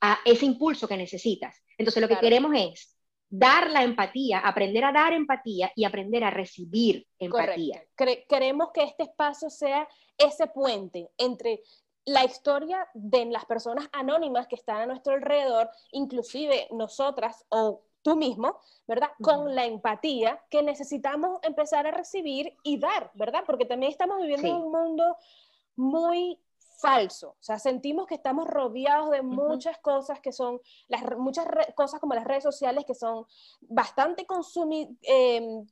a 0.00 0.18
ese 0.24 0.44
impulso 0.44 0.86
que 0.86 0.96
necesitas. 0.96 1.56
Entonces 1.78 2.02
lo 2.02 2.08
que 2.08 2.18
queremos 2.18 2.52
es 2.54 2.96
dar 3.28 3.70
la 3.70 3.82
empatía, 3.82 4.40
aprender 4.40 4.84
a 4.84 4.92
dar 4.92 5.12
empatía 5.14 5.72
y 5.74 5.84
aprender 5.84 6.22
a 6.22 6.30
recibir 6.30 7.06
empatía. 7.18 7.82
queremos 8.28 8.68
que 8.72 8.84
este 8.84 9.04
espacio 9.04 9.48
sea 9.48 9.88
ese 10.18 10.46
puente 10.46 11.08
entre 11.16 11.62
la 12.04 12.24
historia 12.24 12.86
de 12.92 13.24
las 13.24 13.46
personas 13.46 13.88
anónimas 13.92 14.46
que 14.46 14.56
están 14.56 14.82
a 14.82 14.86
nuestro 14.86 15.14
alrededor, 15.14 15.70
inclusive 15.92 16.68
nosotras 16.70 17.46
o 17.48 17.82
tú 18.04 18.16
mismo, 18.16 18.60
¿verdad? 18.86 19.08
Con 19.20 19.54
la 19.54 19.64
empatía 19.64 20.38
que 20.50 20.62
necesitamos 20.62 21.40
empezar 21.42 21.86
a 21.86 21.90
recibir 21.90 22.54
y 22.62 22.78
dar, 22.78 23.10
¿verdad? 23.14 23.44
Porque 23.46 23.64
también 23.64 23.90
estamos 23.90 24.20
viviendo 24.20 24.46
en 24.46 24.54
un 24.54 24.70
mundo 24.70 25.16
muy 25.74 26.38
falso, 26.78 27.30
o 27.30 27.42
sea, 27.42 27.58
sentimos 27.58 28.06
que 28.06 28.14
estamos 28.14 28.46
rodeados 28.46 29.10
de 29.10 29.22
muchas 29.22 29.78
cosas 29.78 30.20
que 30.20 30.32
son, 30.32 30.60
las, 30.88 31.02
muchas 31.16 31.46
cosas 31.74 31.98
como 31.98 32.12
las 32.12 32.24
redes 32.24 32.42
sociales 32.42 32.84
que 32.84 32.94
son 32.94 33.24
bastante 33.62 34.26
consumidas, 34.26 34.92
em, 35.00 35.66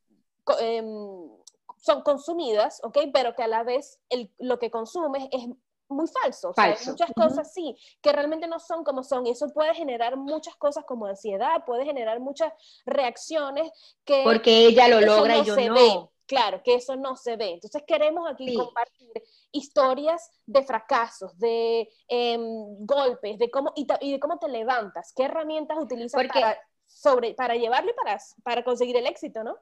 em, 0.60 1.28
son 1.76 2.02
consumidas, 2.02 2.80
¿ok? 2.82 2.96
Pero 3.12 3.34
que 3.34 3.42
a 3.42 3.48
la 3.48 3.62
vez 3.62 4.00
lo 4.38 4.58
que 4.58 4.70
consumes 4.70 5.28
es 5.32 5.48
muy 5.92 6.06
falso. 6.06 6.52
hay 6.56 6.74
muchas 6.86 7.10
cosas 7.14 7.52
sí, 7.52 7.76
que 8.00 8.12
realmente 8.12 8.46
no 8.46 8.58
son 8.58 8.84
como 8.84 9.02
son. 9.02 9.26
Y 9.26 9.30
eso 9.30 9.48
puede 9.48 9.74
generar 9.74 10.16
muchas 10.16 10.56
cosas 10.56 10.84
como 10.84 11.06
ansiedad, 11.06 11.64
puede 11.64 11.84
generar 11.84 12.20
muchas 12.20 12.52
reacciones 12.84 13.70
que... 14.04 14.22
Porque 14.24 14.66
ella 14.66 14.88
lo 14.88 15.00
logra 15.00 15.38
y 15.38 15.44
yo 15.44 15.56
no. 15.56 15.74
Ve. 15.74 16.08
Claro, 16.26 16.62
que 16.62 16.74
eso 16.74 16.96
no 16.96 17.16
se 17.16 17.36
ve. 17.36 17.50
Entonces 17.54 17.82
queremos 17.86 18.30
aquí 18.30 18.54
compartir 18.56 19.10
historias 19.50 20.30
de 20.46 20.62
fracasos, 20.62 21.38
de 21.38 21.88
em, 22.08 22.40
golpes, 22.86 23.38
de 23.38 23.50
cómo, 23.50 23.72
y, 23.76 23.86
de 23.86 24.20
cómo 24.20 24.38
te 24.38 24.48
levantas, 24.48 25.12
qué 25.14 25.24
herramientas 25.24 25.76
utilizas 25.78 26.26
para, 26.28 26.58
sobre, 26.86 27.34
para 27.34 27.56
llevarlo 27.56 27.90
y 27.90 27.94
para, 27.94 28.18
para 28.42 28.64
conseguir 28.64 28.96
el 28.96 29.06
éxito, 29.06 29.44
¿no? 29.44 29.58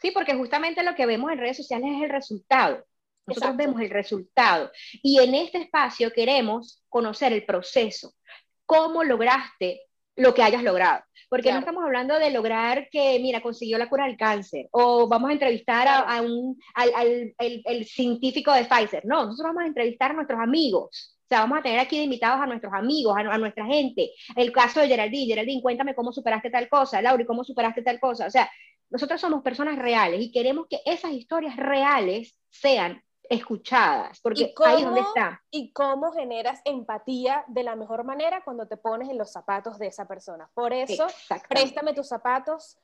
Sí, 0.00 0.10
porque 0.10 0.34
justamente 0.34 0.82
lo 0.82 0.94
que 0.94 1.06
vemos 1.06 1.30
en 1.30 1.38
redes 1.38 1.58
sociales 1.58 1.90
es 1.94 2.02
el 2.02 2.10
resultado. 2.10 2.84
Nosotros 3.26 3.56
vemos 3.56 3.80
el 3.80 3.90
resultado. 3.90 4.70
Y 5.02 5.20
en 5.20 5.34
este 5.34 5.58
espacio 5.58 6.12
queremos 6.12 6.82
conocer 6.88 7.32
el 7.32 7.44
proceso. 7.44 8.14
¿Cómo 8.66 9.04
lograste 9.04 9.82
lo 10.16 10.34
que 10.34 10.42
hayas 10.42 10.62
logrado? 10.62 11.02
Porque 11.28 11.52
no 11.52 11.60
estamos 11.60 11.84
hablando 11.84 12.18
de 12.18 12.30
lograr 12.30 12.88
que, 12.90 13.18
mira, 13.20 13.40
consiguió 13.40 13.78
la 13.78 13.88
cura 13.88 14.06
del 14.06 14.16
cáncer, 14.16 14.66
o 14.72 15.06
vamos 15.06 15.30
a 15.30 15.32
entrevistar 15.32 15.86
a, 15.86 16.20
un, 16.22 16.60
al, 16.74 17.34
el, 17.38 17.84
científico 17.84 18.52
de 18.52 18.64
Pfizer. 18.64 19.06
No, 19.06 19.26
nosotros 19.26 19.46
vamos 19.50 19.62
a 19.62 19.66
entrevistar 19.68 20.10
a 20.10 20.14
nuestros 20.14 20.40
amigos. 20.40 21.16
O 21.22 21.28
sea, 21.28 21.42
vamos 21.42 21.60
a 21.60 21.62
tener 21.62 21.78
aquí 21.78 21.98
de 21.98 22.04
invitados 22.04 22.40
a 22.40 22.46
nuestros 22.46 22.72
amigos, 22.74 23.16
a, 23.16 23.20
a, 23.20 23.38
nuestra 23.38 23.64
gente. 23.64 24.10
El 24.34 24.50
caso 24.50 24.80
de 24.80 24.88
Geraldine. 24.88 25.26
Geraldine, 25.26 25.62
cuéntame 25.62 25.94
cómo 25.94 26.12
superaste 26.12 26.50
tal 26.50 26.68
cosa. 26.68 27.00
Lauri, 27.00 27.24
¿cómo 27.24 27.44
superaste 27.44 27.82
tal 27.82 28.00
cosa? 28.00 28.26
O 28.26 28.30
sea, 28.30 28.50
nosotros 28.90 29.20
somos 29.20 29.42
personas 29.42 29.78
reales 29.78 30.20
y 30.20 30.32
queremos 30.32 30.66
que 30.68 30.80
esas 30.84 31.12
historias 31.12 31.56
reales 31.56 32.36
sean 32.50 33.00
escuchadas, 33.30 34.20
porque 34.20 34.52
ahí 34.66 34.78
es 34.78 34.84
donde 34.84 35.00
está. 35.00 35.40
Y 35.50 35.72
cómo 35.72 36.12
generas 36.12 36.60
empatía 36.64 37.44
de 37.46 37.62
la 37.62 37.76
mejor 37.76 38.04
manera 38.04 38.42
cuando 38.44 38.66
te 38.66 38.76
pones 38.76 39.08
en 39.08 39.16
los 39.16 39.30
zapatos 39.30 39.78
de 39.78 39.86
esa 39.86 40.06
persona. 40.06 40.50
Por 40.52 40.72
eso, 40.72 41.06
préstame 41.48 41.94
tus 41.94 42.08
zapatos, 42.08 42.76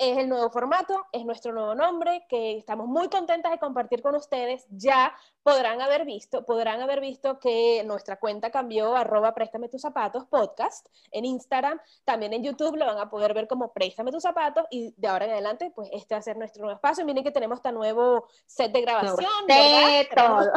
es 0.00 0.16
el 0.16 0.30
nuevo 0.30 0.48
formato, 0.50 1.06
es 1.12 1.26
nuestro 1.26 1.52
nuevo 1.52 1.74
nombre, 1.74 2.24
que 2.26 2.56
estamos 2.56 2.88
muy 2.88 3.10
contentas 3.10 3.52
de 3.52 3.58
compartir 3.58 4.00
con 4.00 4.14
ustedes. 4.14 4.64
Ya 4.70 5.14
podrán 5.42 5.82
haber 5.82 6.06
visto, 6.06 6.46
podrán 6.46 6.80
haber 6.80 7.00
visto 7.00 7.38
que 7.38 7.82
nuestra 7.84 8.16
cuenta 8.16 8.50
cambió, 8.50 8.96
arroba 8.96 9.34
préstame 9.34 9.68
tus 9.68 9.82
zapatos 9.82 10.24
podcast 10.24 10.88
en 11.12 11.26
Instagram, 11.26 11.78
también 12.04 12.32
en 12.32 12.42
YouTube 12.42 12.76
lo 12.76 12.86
van 12.86 12.96
a 12.96 13.10
poder 13.10 13.34
ver 13.34 13.46
como 13.46 13.74
préstame 13.74 14.10
tus 14.10 14.22
zapatos 14.22 14.64
y 14.70 14.94
de 14.96 15.06
ahora 15.06 15.26
en 15.26 15.32
adelante, 15.32 15.70
pues 15.74 15.90
este 15.92 16.14
va 16.14 16.20
a 16.20 16.22
ser 16.22 16.38
nuestro 16.38 16.62
nuevo 16.62 16.76
espacio. 16.76 17.04
Miren 17.04 17.22
que 17.22 17.30
tenemos 17.30 17.58
este 17.58 17.70
nuevo 17.70 18.26
set 18.46 18.72
de 18.72 18.80
grabación. 18.80 19.26
todo. 20.14 20.50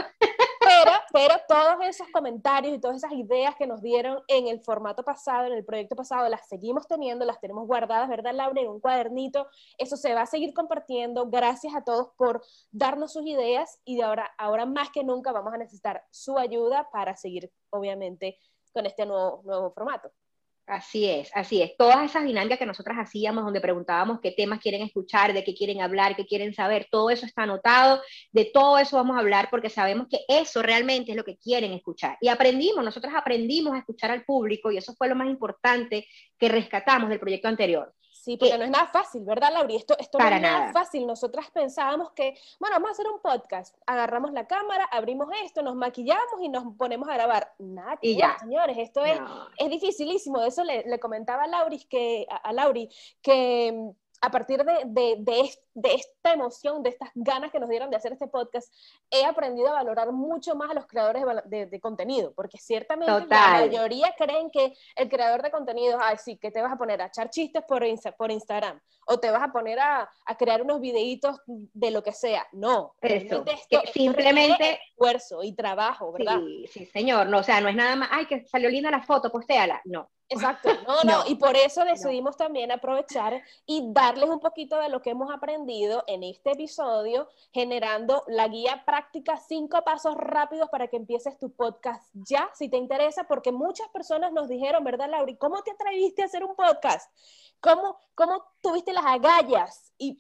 Pero, 1.12 1.36
todos 1.48 1.86
esos 1.86 2.08
comentarios 2.10 2.75
y 2.75 2.80
todas 2.80 2.98
esas 2.98 3.12
ideas 3.13 3.56
que 3.56 3.68
nos 3.68 3.82
dieron 3.82 4.22
en 4.28 4.48
el 4.48 4.62
formato 4.62 5.04
pasado, 5.04 5.46
en 5.48 5.54
el 5.54 5.66
proyecto 5.66 5.96
pasado, 5.96 6.28
las 6.30 6.48
seguimos 6.48 6.88
teniendo, 6.88 7.25
las 7.25 7.40
tenemos 7.40 7.68
guardadas, 7.68 8.10
¿verdad, 8.10 8.34
Laura? 8.34 8.62
En 8.62 8.70
un 8.70 8.80
cuadernito. 8.80 9.48
Eso 9.78 9.98
se 9.98 10.13
va 10.13 10.22
a 10.22 10.25
seguir 10.25 10.54
compartiendo. 10.54 11.30
Gracias 11.30 11.75
a 11.75 11.84
todos 11.84 12.10
por 12.18 12.44
darnos 12.72 13.13
sus 13.13 13.25
ideas 13.25 13.80
y 13.86 13.98
de 13.98 14.04
ahora, 14.04 14.32
ahora 14.38 14.66
más 14.66 14.90
que 14.90 15.04
nunca 15.04 15.32
vamos 15.32 15.54
a 15.54 15.58
necesitar 15.58 16.04
su 16.10 16.38
ayuda 16.38 16.90
para 16.92 17.16
seguir, 17.16 17.52
obviamente, 17.70 18.38
con 18.74 18.86
este 18.86 19.06
nuevo, 19.06 19.42
nuevo 19.44 19.72
formato. 19.72 20.12
Así 20.65 21.05
es, 21.10 21.29
así 21.36 21.62
es. 21.62 21.75
Todas 21.77 22.05
esas 22.10 22.24
dinámicas 22.24 22.58
que 22.58 22.65
nosotras 22.65 22.98
hacíamos, 22.98 23.43
donde 23.43 23.60
preguntábamos 23.60 24.22
qué 24.22 24.32
temas 24.32 24.60
quieren 24.62 24.82
escuchar, 24.82 25.34
de 25.34 25.43
qué 25.43 25.53
quieren 25.53 25.82
hablar, 25.82 26.15
qué 26.15 26.25
quieren 26.25 26.53
saber, 26.53 26.88
todo 26.89 27.10
eso 27.10 27.25
está 27.25 27.43
anotado, 27.43 28.01
de 28.32 28.46
todo 28.46 28.77
eso 28.77 28.96
vamos 28.96 29.17
a 29.17 29.20
hablar 29.20 29.50
porque 29.51 29.70
sabemos 29.70 30.08
que 30.10 30.20
eso 30.29 30.62
realmente 30.62 31.12
es 31.12 31.17
lo 31.17 31.25
que 31.25 31.38
quieren 31.38 31.74
escuchar. 31.74 32.17
Y 32.22 32.29
aprendimos, 32.29 32.84
nosotras 32.84 33.13
aprendimos 33.13 33.74
a 33.74 33.79
escuchar 33.79 34.12
al 34.12 34.24
público 34.24 34.72
y 34.72 34.77
eso 34.77 34.93
fue 34.96 35.10
lo 35.10 35.15
más 35.15 35.27
importante 35.27 36.08
que 36.39 36.48
rescatamos 36.48 37.10
del 37.10 37.20
proyecto 37.20 37.50
anterior. 37.50 37.93
Sí, 38.24 38.38
porque 38.38 38.58
no 38.58 38.63
es 38.63 38.70
nada 38.70 38.88
fácil, 38.88 39.25
¿verdad, 39.25 39.51
Lauri? 39.51 39.75
Esto, 39.75 39.98
esto 40.00 40.18
no 40.18 40.25
es 40.25 40.42
nada, 40.42 40.72
fácil. 40.72 41.06
Nosotras 41.06 41.51
pensábamos 41.51 42.13
que, 42.13 42.38
bueno, 42.58 42.77
vamos 42.77 42.92
a 42.92 42.92
hacer 42.94 43.06
un 43.08 43.20
podcast, 43.20 43.75
agarramos 43.86 44.32
la 44.32 44.48
cámara, 44.48 44.86
abrimos 44.94 45.27
esto, 45.44 45.62
nos 45.62 45.75
maquillamos 45.75 46.42
y 46.42 46.48
nos 46.48 46.74
ponemos 46.77 47.10
a 47.10 47.15
grabar. 47.15 47.53
Nada, 47.60 48.00
y 48.01 48.15
ya. 48.15 48.39
señores, 48.39 48.77
esto 48.77 49.03
es, 49.03 49.20
es 49.58 49.70
dificilísimo. 49.70 50.39
De 50.39 50.48
eso 50.48 50.63
le, 50.63 50.84
le 50.84 51.00
comentaba 51.01 51.44
a 51.44 51.48
Lauri 51.48 51.84
que, 51.84 52.25
a 52.30 52.53
Lauri 52.53 52.88
que 53.22 53.94
a 54.24 54.32
partir 54.32 54.63
de, 54.63 54.84
de, 54.86 55.51
de, 55.74 55.94
esta 55.96 56.32
emoción, 56.32 56.82
de 56.82 56.92
estas 56.92 57.10
ganas 57.13 57.51
que 57.51 57.60
nos 57.60 57.68
dieron 57.68 57.89
de 57.89 57.98
hacer 57.98 58.13
este 58.13 58.30
podcast, 58.30 58.74
he 59.12 59.25
aprendido 59.25 59.68
a 59.68 59.74
valorar 59.74 60.13
mucho 60.13 60.56
más 60.56 60.72
a 60.72 60.74
los 60.74 60.88
creadores 60.88 61.25
de, 61.44 61.80
contenido, 61.82 62.32
porque 62.34 62.58
ciertamente 62.58 63.12
la 63.27 63.50
mayoría 63.50 64.15
creen 64.18 64.50
que 64.50 64.74
el 64.96 65.10
creador 65.10 65.42
de 65.42 65.51
contenido, 65.51 66.00
ay, 66.01 66.15
sí, 66.24 66.38
que 66.38 66.51
te 66.51 66.62
vas 66.62 66.72
a 66.72 66.77
poner 66.77 67.01
a 67.01 67.08
echar 67.08 67.30
chistes 67.30 67.63
por, 67.68 67.84
por 68.18 68.32
Instagram, 68.32 68.80
o 69.08 69.20
te 69.20 69.30
vas 69.30 69.44
a 69.44 69.51
poner 69.51 69.77
a, 69.77 70.10
a, 70.25 70.38
crear 70.38 70.62
unos 70.62 70.80
videitos 70.80 71.42
de 71.46 71.92
lo 71.92 72.01
que 72.01 72.13
sea. 72.13 72.48
No, 72.53 72.96
Eso, 73.01 73.44
esto, 73.46 73.82
simplemente 73.92 74.80
esfuerzo 74.89 75.44
y 75.44 75.51
trabajo, 75.51 76.13
¿verdad? 76.13 76.39
Sí, 76.39 76.65
sí, 76.72 76.86
señor, 76.86 77.27
no, 77.27 77.39
o 77.39 77.44
sea, 77.44 77.60
no 77.60 77.68
es 77.68 77.75
nada 77.75 77.98
más, 77.98 78.08
ay, 78.10 78.25
que 78.25 78.46
salió 78.46 78.70
linda 78.70 78.89
la 78.89 79.03
foto, 79.03 79.30
postéala, 79.30 79.82
no, 79.84 80.10
Exacto, 80.30 80.70
no, 80.88 81.03
no, 81.03 81.24
y 81.27 81.36
por 81.36 81.56
eso 81.56 81.84
decidimos 81.84 82.38
también 82.38 82.72
aprovechar 82.72 83.42
y 83.65 83.92
darles 83.94 84.30
un 84.30 84.39
poquito 84.39 84.80
de 84.80 84.89
lo 84.89 85.01
que 85.01 85.12
hemos 85.12 85.32
aprendido 85.34 86.03
en 86.08 86.24
este 86.24 86.51
episodio, 86.51 87.27
generando 87.51 88.24
la 88.27 88.48
guía 88.48 88.84
práctica, 88.86 89.38
cinco 89.38 89.84
pasos 89.84 90.15
rápidos 90.15 90.70
para 90.70 90.88
que 90.88 90.98
empieces 90.98 91.38
tu 91.38 91.53
podcast 91.53 92.10
ya, 92.13 92.50
si 92.53 92.70
te 92.70 92.77
interesa, 92.77 93.25
porque 93.25 93.51
muchas 93.51 93.88
personas 93.89 94.32
nos 94.32 94.48
dijeron, 94.48 94.84
¿verdad, 94.84 95.10
Lauri? 95.10 95.38
¿Cómo 95.38 95.62
te 95.62 95.72
atreviste 95.72 96.24
a 96.24 96.25
hacer 96.25 96.44
un 96.44 96.56
podcast? 96.56 97.12
¿Cómo, 97.60 97.98
cómo 98.15 98.44
tuviste 98.62 98.94
las 98.94 99.06
agallas? 99.06 99.94
Y 99.98 100.18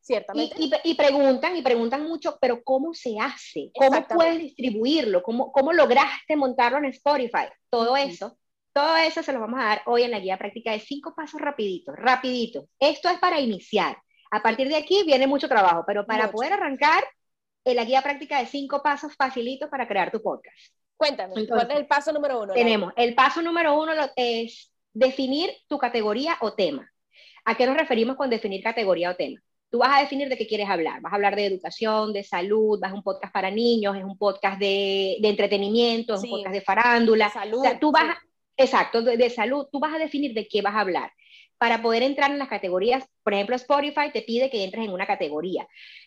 Ciertamente. 0.00 0.54
Y, 0.84 0.94
preguntan, 0.94 1.56
y 1.56 1.62
preguntan 1.62 2.06
mucho, 2.06 2.38
pero 2.40 2.62
¿cómo 2.62 2.94
se 2.94 3.18
hace? 3.18 3.72
¿Cómo 3.74 4.06
puedes 4.06 4.38
distribuirlo? 4.38 5.20
¿Cómo, 5.20 5.50
¿Cómo 5.50 5.72
lograste 5.72 6.36
montarlo 6.36 6.78
en 6.78 6.84
Spotify? 6.84 7.48
Todo 7.68 7.96
eso 7.96 8.38
todo 8.76 8.94
eso 8.98 9.22
se 9.22 9.32
lo 9.32 9.40
vamos 9.40 9.58
a 9.58 9.64
dar 9.64 9.82
hoy 9.86 10.02
en 10.02 10.10
la 10.10 10.20
guía 10.20 10.36
práctica 10.36 10.70
de 10.70 10.80
cinco 10.80 11.14
pasos 11.16 11.40
rapiditos, 11.40 11.96
rapidito. 11.96 12.68
Esto 12.78 13.08
es 13.08 13.18
para 13.18 13.40
iniciar. 13.40 13.96
A 14.30 14.42
partir 14.42 14.68
de 14.68 14.76
aquí 14.76 15.02
viene 15.06 15.26
mucho 15.26 15.48
trabajo, 15.48 15.84
pero 15.86 16.04
para 16.04 16.30
poder 16.30 16.52
arrancar, 16.52 17.02
en 17.64 17.74
la 17.74 17.86
guía 17.86 18.02
práctica 18.02 18.38
de 18.38 18.44
cinco 18.44 18.82
pasos 18.82 19.14
facilitos 19.16 19.70
para 19.70 19.88
crear 19.88 20.10
tu 20.10 20.20
podcast. 20.20 20.74
Cuéntame, 20.94 21.46
¿cuál 21.46 21.70
es 21.70 21.76
el 21.78 21.86
paso 21.86 22.12
número 22.12 22.42
uno? 22.42 22.52
Tenemos, 22.52 22.92
el 22.96 23.14
paso 23.14 23.40
número 23.40 23.80
uno 23.80 23.92
es 24.14 24.70
definir 24.92 25.50
tu 25.68 25.78
categoría 25.78 26.36
o 26.42 26.52
tema. 26.52 26.86
¿A 27.46 27.56
qué 27.56 27.66
nos 27.66 27.78
referimos 27.78 28.16
con 28.16 28.28
definir 28.28 28.62
categoría 28.62 29.12
o 29.12 29.16
tema? 29.16 29.40
Tú 29.70 29.78
vas 29.78 29.96
a 29.96 30.00
definir 30.00 30.28
de 30.28 30.36
qué 30.36 30.46
quieres 30.46 30.68
hablar. 30.68 31.00
Vas 31.00 31.14
a 31.14 31.16
hablar 31.16 31.34
de 31.34 31.46
educación, 31.46 32.12
de 32.12 32.24
salud, 32.24 32.78
vas 32.78 32.92
a 32.92 32.94
un 32.94 33.02
podcast 33.02 33.32
para 33.32 33.50
niños, 33.50 33.96
es 33.96 34.04
un 34.04 34.18
podcast 34.18 34.58
de, 34.60 35.16
entretenimiento, 35.22 36.16
es 36.16 36.24
un 36.24 36.28
podcast 36.28 36.52
de 36.52 36.60
farándula. 36.60 37.30
Salud, 37.30 37.60
o 37.60 37.62
sea, 37.62 37.78
tú 37.78 37.90
vas, 37.90 38.16
Exacto, 38.56 39.02
de, 39.02 39.30
salud, 39.30 39.66
tú 39.70 39.78
vas 39.78 39.94
a 39.94 39.98
definir 39.98 40.32
de 40.34 40.48
qué 40.48 40.62
vas 40.62 40.74
a 40.74 40.80
hablar. 40.80 41.12
Para 41.58 41.82
poder 41.82 42.02
entrar 42.02 42.30
en 42.30 42.38
las 42.38 42.48
categorías, 42.48 43.04
por 43.22 43.34
ejemplo, 43.34 43.56
Spotify 43.56 44.10
te 44.12 44.22
pide 44.22 44.50
que 44.50 44.64
entres 44.64 44.84
en 44.84 44.92
una 44.92 45.06
categoría. 45.06 45.66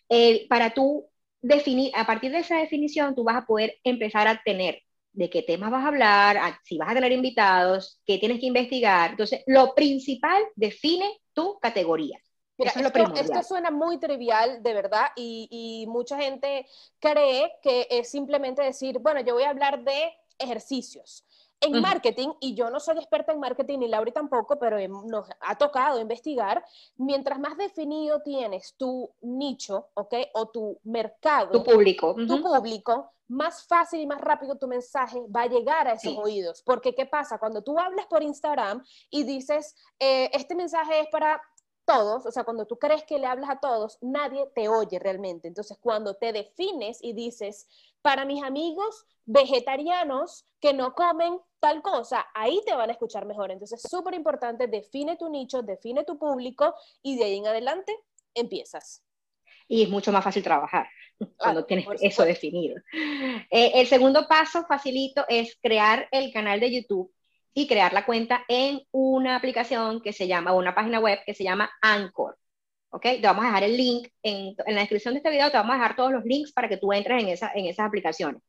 Eh, 0.10 0.48
para 0.48 0.72
tú 0.72 1.08
definir, 1.42 1.92
a 1.96 2.06
partir 2.06 2.32
de 2.32 2.40
esa 2.40 2.58
definición, 2.58 3.16
tú 3.16 3.24
vas 3.24 3.38
a 3.38 3.46
poder 3.46 3.78
empezar 3.84 4.28
a 4.28 4.42
tener 4.44 4.82
de 5.12 5.30
qué 5.30 5.42
temas 5.42 5.72
vas 5.72 5.84
a 5.84 5.88
hablar, 5.88 6.60
si 6.64 6.78
vas 6.78 6.90
a 6.90 6.94
tener 6.94 7.12
invitados, 7.12 8.00
qué 8.06 8.18
tienes 8.18 8.40
que 8.40 8.46
investigar. 8.46 9.12
Entonces, 9.12 9.44
lo 9.48 9.74
principal 9.74 10.42
define 10.56 11.20
tu 11.34 11.60
categoría. 11.60 12.20
Eso 12.58 12.80
esto, 12.80 13.14
esto, 13.16 13.44
suena 13.44 13.72
muy 13.72 14.00
trivial, 14.00 14.62
de 14.62 14.74
verdad, 14.74 15.08
y, 15.16 15.48
y, 15.50 15.88
mucha 15.88 16.18
gente 16.18 16.66
cree 17.00 17.54
que 17.62 17.88
es 17.90 18.10
simplemente 18.12 18.62
decir, 18.62 19.00
bueno, 19.00 19.22
yo 19.22 19.34
voy 19.34 19.44
a 19.44 19.52
hablar 19.52 19.82
de 19.82 20.12
ejercicios. 20.38 21.24
En 21.62 21.82
marketing, 21.82 22.30
y 22.40 22.56
yo 22.56 22.70
no 22.70 22.80
soy 22.80 22.98
experta 22.98 23.34
en 23.34 23.40
marketing, 23.40 23.80
ni 23.80 23.88
Lauri 23.88 24.12
tampoco, 24.12 24.58
pero 24.58 24.78
nos 25.06 25.28
ha 25.42 25.58
tocado 25.58 26.00
investigar, 26.00 26.64
mientras 26.96 27.40
más 27.40 27.58
definido 27.58 28.22
tienes 28.22 28.76
tu 28.78 29.10
nicho, 29.22 29.90
¿ok? 29.94 30.14
O 30.36 30.48
tu 30.48 30.80
mercado. 30.84 31.52
Tu 31.52 31.64
público. 31.64 32.16
Tu 32.16 32.42
público, 32.42 33.12
más 33.30 33.68
fácil 33.68 34.00
y 34.02 34.08
más 34.08 34.22
rápido 34.22 34.58
tu 34.58 34.68
mensaje 34.68 35.22
va 35.36 35.44
a 35.44 35.48
llegar 35.48 35.88
a 35.88 35.94
esos 35.94 36.18
oídos. 36.18 36.64
Porque, 36.64 36.96
¿qué 36.96 37.06
pasa? 37.06 37.38
Cuando 37.38 37.62
tú 37.62 37.78
hablas 37.78 38.08
por 38.08 38.24
Instagram 38.24 38.84
y 39.10 39.24
dices, 39.24 39.76
eh, 40.00 40.30
este 40.34 40.56
mensaje 40.56 41.02
es 41.02 41.08
para 41.12 41.42
todos, 41.90 42.28
o 42.28 42.32
sea, 42.32 42.44
cuando 42.44 42.68
tú 42.68 42.78
crees 42.78 43.04
que 43.04 43.18
le 43.18 43.26
hablas 43.26 43.50
a 43.50 43.60
todos, 43.60 43.98
nadie 44.00 44.46
te 44.54 44.70
oye 44.70 45.00
realmente. 45.00 45.48
Entonces, 45.48 45.76
cuando 45.82 46.14
te 46.14 46.32
defines 46.32 47.00
y 47.02 47.14
dices, 47.14 47.68
para 48.04 48.26
mis 48.26 48.44
amigos 48.44 49.08
vegetarianos 49.26 50.46
que 50.60 50.72
no 50.72 50.94
comen 50.94 51.40
tal 51.60 51.82
cosa, 51.82 52.28
ahí 52.36 52.62
te 52.64 52.76
van 52.76 52.90
a 52.90 52.94
escuchar 52.94 53.26
mejor. 53.26 53.50
Entonces, 53.50 53.82
súper 53.82 54.14
importante, 54.14 54.68
define 54.68 55.18
tu 55.18 55.30
nicho, 55.30 55.64
define 55.64 56.04
tu 56.04 56.20
público 56.20 56.76
y 57.02 57.18
de 57.18 57.24
ahí 57.24 57.38
en 57.38 57.48
adelante 57.48 57.92
empiezas. 58.36 59.04
Y 59.68 59.82
es 59.82 59.90
mucho 59.90 60.12
más 60.12 60.24
fácil 60.24 60.44
trabajar 60.44 60.88
cuando 61.38 61.66
tienes 61.66 61.88
eso 62.02 62.24
definido. 62.24 62.76
Eh, 63.50 63.72
el 63.74 63.88
segundo 63.88 64.28
paso 64.28 64.64
facilito 64.68 65.26
es 65.28 65.58
crear 65.60 66.08
el 66.12 66.32
canal 66.32 66.60
de 66.60 66.72
YouTube 66.72 67.12
y 67.54 67.68
crear 67.68 67.94
la 67.94 68.06
cuenta 68.06 68.44
en 68.48 68.82
una 68.92 69.36
aplicación 69.36 70.02
que 70.02 70.14
se 70.14 70.28
llama, 70.28 70.54
o 70.54 70.58
una 70.58 70.76
página 70.76 71.00
web 71.00 71.20
que 71.26 71.34
se 71.34 71.44
llama 71.44 71.70
Anchor. 71.82 72.38
¿ok? 72.92 73.02
Te 73.02 73.22
vamos 73.22 73.44
a 73.44 73.48
dejar 73.48 73.64
el 73.64 73.78
link 73.78 74.08
en, 74.24 74.56
en, 74.66 74.76
la 74.76 74.82
descripción 74.82 75.14
de 75.14 75.20
este 75.20 75.30
video, 75.30 75.52
te 75.52 75.58
vamos 75.58 75.76
a 75.76 75.78
dejar 75.78 75.96
todos 75.96 76.12
los 76.12 76.26
links 76.26 76.52
para 76.52 76.70
que 76.70 76.78
tú 76.78 76.92
entres 76.94 77.24
en, 77.24 77.30
esa, 77.30 77.52
en 77.54 77.66
esas 77.66 77.86
aplicaciones. 77.86 78.42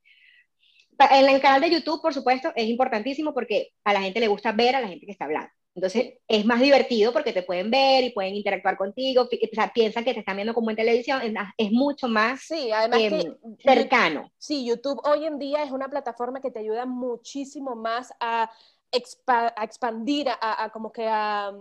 En 1.10 1.28
el 1.30 1.40
canal 1.40 1.62
de 1.62 1.70
YouTube, 1.70 2.02
por 2.02 2.12
supuesto, 2.12 2.52
es 2.54 2.68
importantísimo 2.68 3.32
porque 3.32 3.70
a 3.84 3.94
la 3.94 4.02
gente 4.02 4.20
le 4.20 4.28
gusta 4.28 4.52
ver 4.52 4.76
a 4.76 4.80
la 4.80 4.88
gente 4.88 5.06
que 5.06 5.12
está 5.12 5.24
hablando. 5.24 5.50
Entonces, 5.74 6.14
es 6.26 6.44
más 6.44 6.60
divertido 6.60 7.12
porque 7.12 7.32
te 7.32 7.42
pueden 7.42 7.70
ver 7.70 8.04
y 8.04 8.10
pueden 8.10 8.34
interactuar 8.34 8.76
contigo, 8.76 9.22
o 9.22 9.54
sea, 9.54 9.72
piensan 9.72 10.04
que 10.04 10.12
te 10.12 10.20
están 10.20 10.36
viendo 10.36 10.52
como 10.52 10.68
en 10.68 10.76
televisión, 10.76 11.22
es, 11.56 11.70
mucho 11.70 12.08
más 12.08 12.42
sí, 12.42 12.70
además 12.72 13.00
em, 13.00 13.36
cercano. 13.58 14.30
Sí, 14.36 14.66
YouTube 14.66 15.00
hoy 15.04 15.26
en 15.26 15.38
día 15.38 15.62
es 15.62 15.70
una 15.70 15.88
plataforma 15.88 16.40
que 16.40 16.50
te 16.50 16.58
ayuda 16.58 16.86
muchísimo 16.86 17.76
más 17.76 18.12
a, 18.18 18.50
expandir, 18.92 20.28
a, 20.28 20.70
como 20.72 20.92
que 20.92 21.08
a 21.08 21.52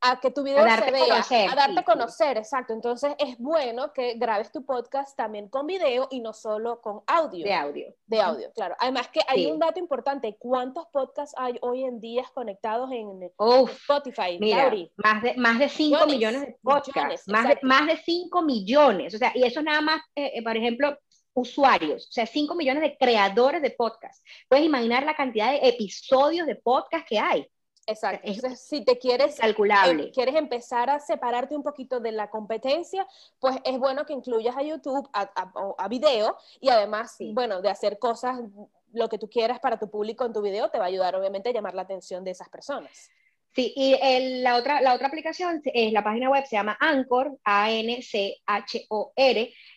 a 0.00 0.20
que 0.20 0.30
tu 0.30 0.42
video 0.42 0.62
se 0.62 0.90
vea, 0.90 1.50
a 1.50 1.54
darte 1.54 1.80
a 1.80 1.84
conocer, 1.84 2.36
exacto. 2.36 2.72
Entonces 2.72 3.14
es 3.18 3.38
bueno 3.38 3.92
que 3.92 4.14
grabes 4.14 4.52
tu 4.52 4.64
podcast 4.64 5.16
también 5.16 5.48
con 5.48 5.66
video 5.66 6.08
y 6.10 6.20
no 6.20 6.32
solo 6.32 6.80
con 6.80 7.02
audio. 7.06 7.44
De 7.44 7.54
audio. 7.54 7.94
De 8.06 8.20
audio, 8.20 8.52
claro. 8.52 8.76
Además 8.78 9.08
que 9.08 9.20
hay 9.26 9.46
un 9.46 9.58
dato 9.58 9.78
importante, 9.78 10.36
¿cuántos 10.38 10.86
podcasts 10.92 11.34
hay 11.38 11.56
hoy 11.60 11.84
en 11.84 12.00
día 12.00 12.24
conectados 12.34 12.90
en 12.92 13.22
Spotify? 13.22 14.38
Mira, 14.38 14.72
más 14.96 15.22
de, 15.22 15.34
más 15.36 15.58
de 15.58 15.68
5 15.68 16.06
millones, 16.06 16.40
de 16.42 16.58
podcasts, 16.62 17.28
más, 17.28 17.48
de, 17.48 17.58
más 17.62 17.86
de 17.86 17.96
5 17.96 18.42
millones, 18.42 19.14
o 19.14 19.18
sea, 19.18 19.32
y 19.34 19.44
eso 19.44 19.62
nada 19.62 19.80
más, 19.80 20.00
eh, 20.14 20.32
eh, 20.34 20.42
por 20.42 20.56
ejemplo, 20.56 20.96
usuarios, 21.36 22.08
o 22.08 22.12
sea, 22.12 22.26
5 22.26 22.54
millones 22.54 22.82
de 22.82 22.96
creadores 22.96 23.60
de 23.60 23.70
podcast. 23.70 24.26
Puedes 24.48 24.64
imaginar 24.64 25.04
la 25.04 25.14
cantidad 25.14 25.52
de 25.52 25.68
episodios 25.68 26.46
de 26.46 26.56
podcast 26.56 27.06
que 27.06 27.18
hay. 27.18 27.46
Exacto. 27.86 28.22
Entonces, 28.24 28.66
si 28.66 28.84
te 28.84 28.98
quieres, 28.98 29.36
calculable. 29.36 30.04
Em, 30.04 30.10
quieres 30.10 30.34
empezar 30.34 30.90
a 30.90 30.98
separarte 30.98 31.54
un 31.54 31.62
poquito 31.62 32.00
de 32.00 32.10
la 32.10 32.30
competencia, 32.30 33.06
pues 33.38 33.56
es 33.64 33.78
bueno 33.78 34.04
que 34.06 34.14
incluyas 34.14 34.56
a 34.56 34.62
YouTube, 34.62 35.08
a, 35.12 35.30
a, 35.78 35.88
video 35.88 36.36
y 36.58 36.70
además, 36.70 37.16
bueno, 37.32 37.60
de 37.60 37.68
hacer 37.68 37.98
cosas, 37.98 38.40
lo 38.92 39.08
que 39.08 39.18
tú 39.18 39.28
quieras 39.28 39.60
para 39.60 39.78
tu 39.78 39.90
público 39.90 40.24
en 40.24 40.32
tu 40.32 40.40
video, 40.40 40.70
te 40.70 40.78
va 40.78 40.84
a 40.84 40.88
ayudar 40.88 41.14
obviamente 41.14 41.50
a 41.50 41.52
llamar 41.52 41.74
la 41.74 41.82
atención 41.82 42.24
de 42.24 42.32
esas 42.32 42.48
personas. 42.48 43.10
Sí, 43.56 43.72
y 43.74 43.96
la, 44.42 44.56
otra, 44.56 44.82
la 44.82 44.92
otra 44.94 45.08
aplicación 45.08 45.62
es 45.64 45.90
la 45.90 46.04
página 46.04 46.28
web, 46.28 46.44
se 46.44 46.56
llama 46.56 46.76
Anchor, 46.78 47.38
A-N-C-H-O-R. 47.42 47.94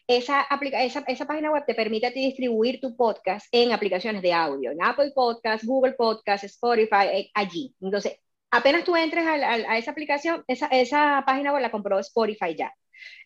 Esa, 0.05 0.47
esa, 0.73 1.03
esa, 1.07 1.25
página 1.25 1.49
web 1.49 1.63
te 1.65 1.75
permite 1.75 2.07
a 2.07 2.11
ti 2.11 2.19
distribuir 2.25 2.81
tu 2.81 2.97
podcast 2.97 3.47
en 3.53 3.71
aplicaciones 3.71 4.21
de 4.21 4.33
audio, 4.33 4.71
en 4.71 4.83
Apple 4.83 5.13
Podcast, 5.15 5.63
Google 5.63 5.93
Podcast, 5.93 6.43
Spotify, 6.43 7.05
eh, 7.13 7.31
allí. 7.33 7.73
Entonces, 7.79 8.19
apenas 8.51 8.83
tú 8.83 8.97
entres 8.97 9.25
a, 9.25 9.35
a, 9.35 9.77
esa 9.77 9.91
aplicación, 9.91 10.43
esa, 10.47 10.67
esa 10.67 11.23
página 11.25 11.53
web 11.53 11.61
la 11.61 11.71
compró 11.71 11.99
Spotify 11.99 12.55
ya. 12.57 12.73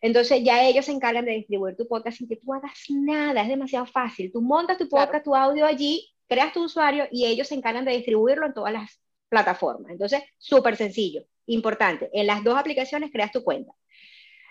Entonces 0.01 0.43
ya 0.43 0.63
ellos 0.67 0.85
se 0.85 0.91
encargan 0.91 1.25
de 1.25 1.31
distribuir 1.31 1.75
tu 1.75 1.87
podcast 1.87 2.19
sin 2.19 2.27
que 2.27 2.35
tú 2.35 2.53
hagas 2.53 2.79
nada, 2.89 3.41
es 3.41 3.47
demasiado 3.47 3.87
fácil. 3.87 4.31
Tú 4.31 4.39
montas 4.39 4.77
tu 4.77 4.87
podcast, 4.87 5.25
tu 5.25 5.35
audio 5.35 5.65
allí, 5.65 6.13
creas 6.27 6.53
tu 6.53 6.63
usuario 6.65 7.07
y 7.11 7.25
ellos 7.25 7.47
se 7.47 7.55
encargan 7.55 7.85
de 7.85 7.93
distribuirlo 7.93 8.45
en 8.45 8.53
todas 8.53 8.71
las 8.71 9.02
plataforma. 9.33 9.91
Entonces, 9.91 10.21
súper 10.37 10.75
sencillo, 10.77 11.25
importante. 11.47 12.09
En 12.13 12.27
las 12.27 12.43
dos 12.43 12.55
aplicaciones 12.55 13.11
creas 13.11 13.31
tu 13.31 13.43
cuenta. 13.43 13.73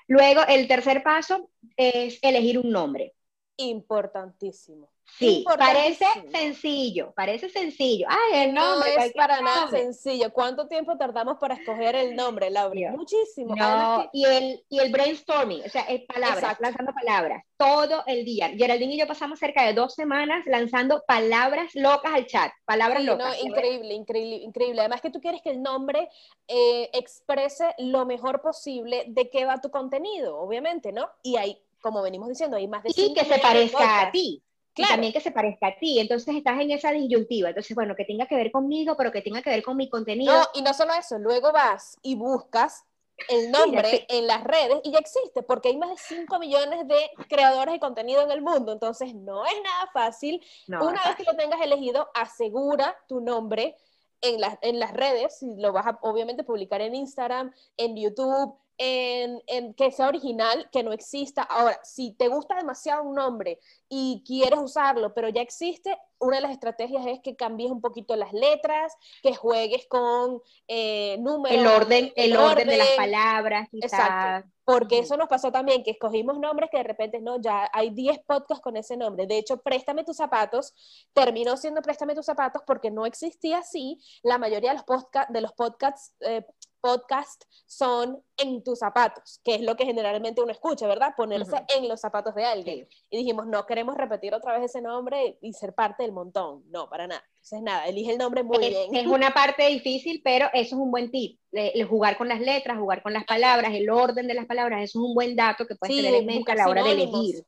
Luego, 0.09 0.43
el 0.49 0.67
tercer 0.67 1.03
paso 1.05 1.51
es 1.77 2.19
elegir 2.21 2.59
un 2.59 2.71
nombre. 2.71 3.15
Importantísimo. 3.57 4.92
Sí, 5.05 5.45
parece 5.59 6.07
sencillo, 6.31 7.13
parece 7.15 7.49
sencillo. 7.49 8.07
Ay, 8.09 8.47
el 8.49 8.55
nombre. 8.55 8.95
No 8.97 9.03
es 9.03 9.13
para 9.13 9.41
nada 9.41 9.69
sencillo. 9.69 10.33
¿Cuánto 10.33 10.67
tiempo 10.67 10.97
tardamos 10.97 11.39
para 11.39 11.55
escoger 11.55 11.95
el 11.95 12.17
nombre, 12.17 12.51
Laura? 12.51 12.93
Muchísimo. 12.93 13.55
No, 13.55 14.09
y, 14.13 14.25
el, 14.25 14.65
y 14.69 14.79
el 14.79 14.91
brainstorming, 14.91 15.63
o 15.65 15.69
sea, 15.69 15.83
es 15.83 16.03
palabras, 16.07 16.57
lanzando 16.61 16.93
palabras, 16.93 17.45
todo 17.57 18.03
el 18.07 18.25
día. 18.25 18.51
Geraldine 18.51 18.95
y 18.95 18.99
yo 18.99 19.07
pasamos 19.07 19.39
cerca 19.39 19.65
de 19.65 19.75
dos 19.75 19.95
semanas 19.95 20.45
lanzando 20.47 21.05
palabras 21.07 21.75
locas 21.75 22.13
al 22.15 22.27
chat, 22.27 22.53
palabras 22.65 23.05
locas. 23.05 23.37
No, 23.39 23.49
increíble, 23.49 23.95
increíble, 23.95 24.37
increíble. 24.37 24.81
Además 24.81 25.01
que 25.01 25.11
tú 25.11 25.21
quieres 25.21 25.43
que 25.43 25.51
el 25.51 25.63
nombre 25.63 26.09
eh, 26.49 26.91
exprese 26.95 27.75
lo 27.79 28.07
mejor 28.07 28.41
posible 28.41 29.05
de 29.09 29.31
qué 29.31 29.45
va 29.45 29.61
tu 29.61 29.71
contenido, 29.71 30.39
obviamente, 30.39 30.91
¿no? 30.91 31.09
Y 31.23 31.37
hay, 31.37 31.63
como 31.81 32.03
venimos 32.03 32.29
diciendo, 32.29 32.57
hay 32.57 32.67
más 32.67 32.83
de... 32.83 32.93
Y 32.97 33.15
que 33.15 33.25
se 33.25 33.39
parezca 33.39 34.01
a 34.01 34.11
ti 34.11 34.43
también 34.75 35.13
que 35.13 35.21
se 35.21 35.31
parezca 35.31 35.69
a 35.69 35.79
ti. 35.79 35.99
Entonces 35.99 36.35
estás 36.35 36.61
en 36.61 36.71
esa 36.71 36.93
disyuntiva. 36.93 37.51
Entonces, 37.51 37.75
bueno, 37.75 37.95
que 37.95 38.05
tenga 38.05 38.27
que 38.27 38.37
ver 38.37 38.51
conmigo, 38.51 38.97
pero 38.97 39.13
que 39.13 39.23
tenga 39.23 39.43
que 39.43 39.51
ver 39.51 39.63
con 39.63 39.77
mi 39.77 39.89
contenido. 39.89 40.33
No, 40.33 40.47
y 40.55 40.63
no 40.63 40.73
solo 40.75 40.93
eso, 40.95 41.19
luego 41.19 41.53
vas 41.53 41.99
y 42.03 42.15
buscas 42.15 42.85
el 43.29 43.51
nombre 43.51 44.07
en 44.09 44.27
las 44.27 44.43
redes 44.43 44.81
y 44.83 44.91
ya 44.91 44.99
existe, 44.99 45.43
porque 45.43 45.69
hay 45.69 45.77
más 45.77 45.91
de 45.91 45.97
5 45.97 46.39
millones 46.39 46.89
de 46.89 47.11
creadores 47.29 47.75
de 47.75 47.81
contenido 47.81 48.23
en 48.23 48.31
el 48.31 48.43
mundo. 48.43 48.73
Entonces, 48.73 49.15
no 49.15 49.45
es 49.45 49.55
nada 49.63 49.91
fácil. 49.93 50.45
Una 50.69 51.03
vez 51.05 51.17
que 51.17 51.25
lo 51.25 51.37
tengas 51.37 51.61
elegido, 51.61 52.09
asegura 52.15 52.97
tu 53.09 53.21
nombre 53.21 53.77
en, 54.23 54.41
en 54.63 54.79
las 54.79 54.93
redes, 54.93 55.39
lo 55.43 55.73
vas 55.73 55.87
a 55.87 55.99
obviamente 56.03 56.45
publicar 56.45 56.81
en 56.81 56.95
Instagram, 56.95 57.53
en 57.77 57.97
YouTube, 57.97 58.57
en, 58.79 59.75
que 59.75 59.91
sea 59.91 60.09
original, 60.09 60.69
que 60.73 60.83
no 60.83 60.93
exista. 60.93 61.43
Ahora, 61.43 61.79
si 61.83 62.13
te 62.13 62.29
gusta 62.29 62.57
demasiado 62.57 63.05
un 63.05 63.15
nombre 63.15 63.59
y 63.89 64.23
quieres 64.27 64.59
usarlo, 64.59 65.15
pero 65.15 65.29
ya 65.29 65.41
existe, 65.41 65.97
una 66.19 66.37
de 66.37 66.43
las 66.43 66.53
estrategias 66.53 67.07
es 67.07 67.21
que 67.21 67.37
cambies 67.37 67.71
un 67.71 67.81
poquito 67.81 68.17
las 68.17 68.33
letras, 68.33 68.95
que 69.23 69.35
juegues 69.35 69.87
con 69.87 70.41
eh, 70.69 71.17
números. 71.19 71.59
El 71.59 71.67
orden, 71.67 72.13
el, 72.17 72.37
orden, 72.37 72.69
de 72.69 72.77
las 72.79 72.91
palabras. 72.91 73.69
Exacto. 73.73 74.49
Porque 74.65 75.01
eso 75.01 75.17
nos 75.17 75.29
pasó 75.29 75.51
también, 75.51 75.83
que 75.83 75.91
escogimos 75.91 76.39
nombres 76.39 76.71
que 76.71 76.77
de 76.77 76.85
repente, 76.85 77.21
no, 77.21 77.41
ya 77.41 77.69
hay 77.73 77.91
10 77.91 78.21
podcasts 78.21 78.63
con 78.63 78.77
ese 78.77 78.97
nombre. 78.97 79.27
De 79.27 79.39
hecho, 79.39 79.61
Préstame 79.61 80.05
tus 80.05 80.17
zapatos 80.17 80.73
terminó 81.13 81.57
siendo 81.57 81.83
Préstame 81.83 82.15
tus 82.15 82.27
zapatos 82.27 82.63
porque 82.65 82.91
no 82.91 83.05
existía 83.05 83.59
así. 83.59 83.99
La 84.23 84.39
mayoría 84.39 84.71
de 84.71 84.77
los, 84.77 84.85
podcast, 84.85 85.31
de 85.31 85.41
los 85.41 85.53
podcasts 85.53 86.15
eh, 86.21 86.47
podcast 86.83 87.45
son 87.65 88.23
en 88.37 88.63
tus 88.63 88.81
zapatos, 88.81 89.41
que 89.45 89.55
es 89.55 89.63
lo 89.63 89.77
que 89.77 89.87
generalmente 89.87 90.43
uno 90.43 90.53
escucha, 90.53 90.87
¿verdad? 90.87 91.15
Ponerse 91.17 91.65
en 91.75 91.89
los 91.89 92.01
zapatos 92.01 92.35
de 92.35 92.45
alguien. 92.45 92.89
Y 93.09 93.17
dijimos, 93.17 93.47
no 93.47 93.65
queremos 93.65 93.97
repetir 93.97 94.35
otra 94.35 94.59
vez 94.59 94.65
ese 94.65 94.83
nombre 94.83 95.39
y 95.41 95.53
ser 95.55 95.73
parte 95.75 96.03
del 96.03 96.13
montón. 96.13 96.65
No, 96.71 96.91
para 96.91 97.07
nada. 97.07 97.25
Entonces, 97.37 97.63
nada, 97.63 97.87
elige 97.87 98.13
el 98.13 98.19
nombre 98.19 98.43
muy 98.43 98.59
bien. 98.59 98.95
Es 98.95 99.07
una 99.07 99.33
parte 99.33 99.67
difícil, 99.69 100.21
pero 100.23 100.49
eso 100.53 100.75
es 100.75 100.81
un 100.81 100.91
buen 100.91 101.11
tip. 101.11 101.41
El 101.53 101.85
jugar 101.87 102.19
con 102.19 102.29
las 102.29 102.41
letras, 102.41 102.79
jugar 102.79 103.03
con 103.03 103.13
las 103.13 103.25
palabras, 103.25 103.73
el 103.73 103.89
orden 103.89 104.27
de 104.27 104.35
las 104.35 104.47
palabras, 104.47 104.83
eso 104.83 104.99
es 104.99 105.05
un 105.05 105.15
buen 105.15 105.35
dato 105.37 105.67
que 105.67 105.77
puedes 105.77 105.97
tener 105.97 106.15
en 106.15 106.27
mente 106.27 106.53
a 106.53 106.57
la 106.57 106.69
hora 106.69 106.83
de 106.83 106.93
elegir. 106.93 107.45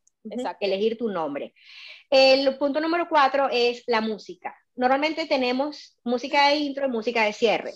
Elegir 0.61 0.97
tu 0.97 1.11
nombre. 1.11 1.53
El 2.09 2.57
punto 2.57 2.81
número 2.81 3.09
cuatro 3.09 3.49
es 3.51 3.83
la 3.87 4.01
música. 4.01 4.55
Normalmente 4.77 5.27
tenemos 5.27 5.97
música 6.05 6.49
de 6.49 6.57
intro 6.57 6.87
y 6.87 6.91
música 6.91 7.25
de 7.25 7.33
cierre. 7.33 7.73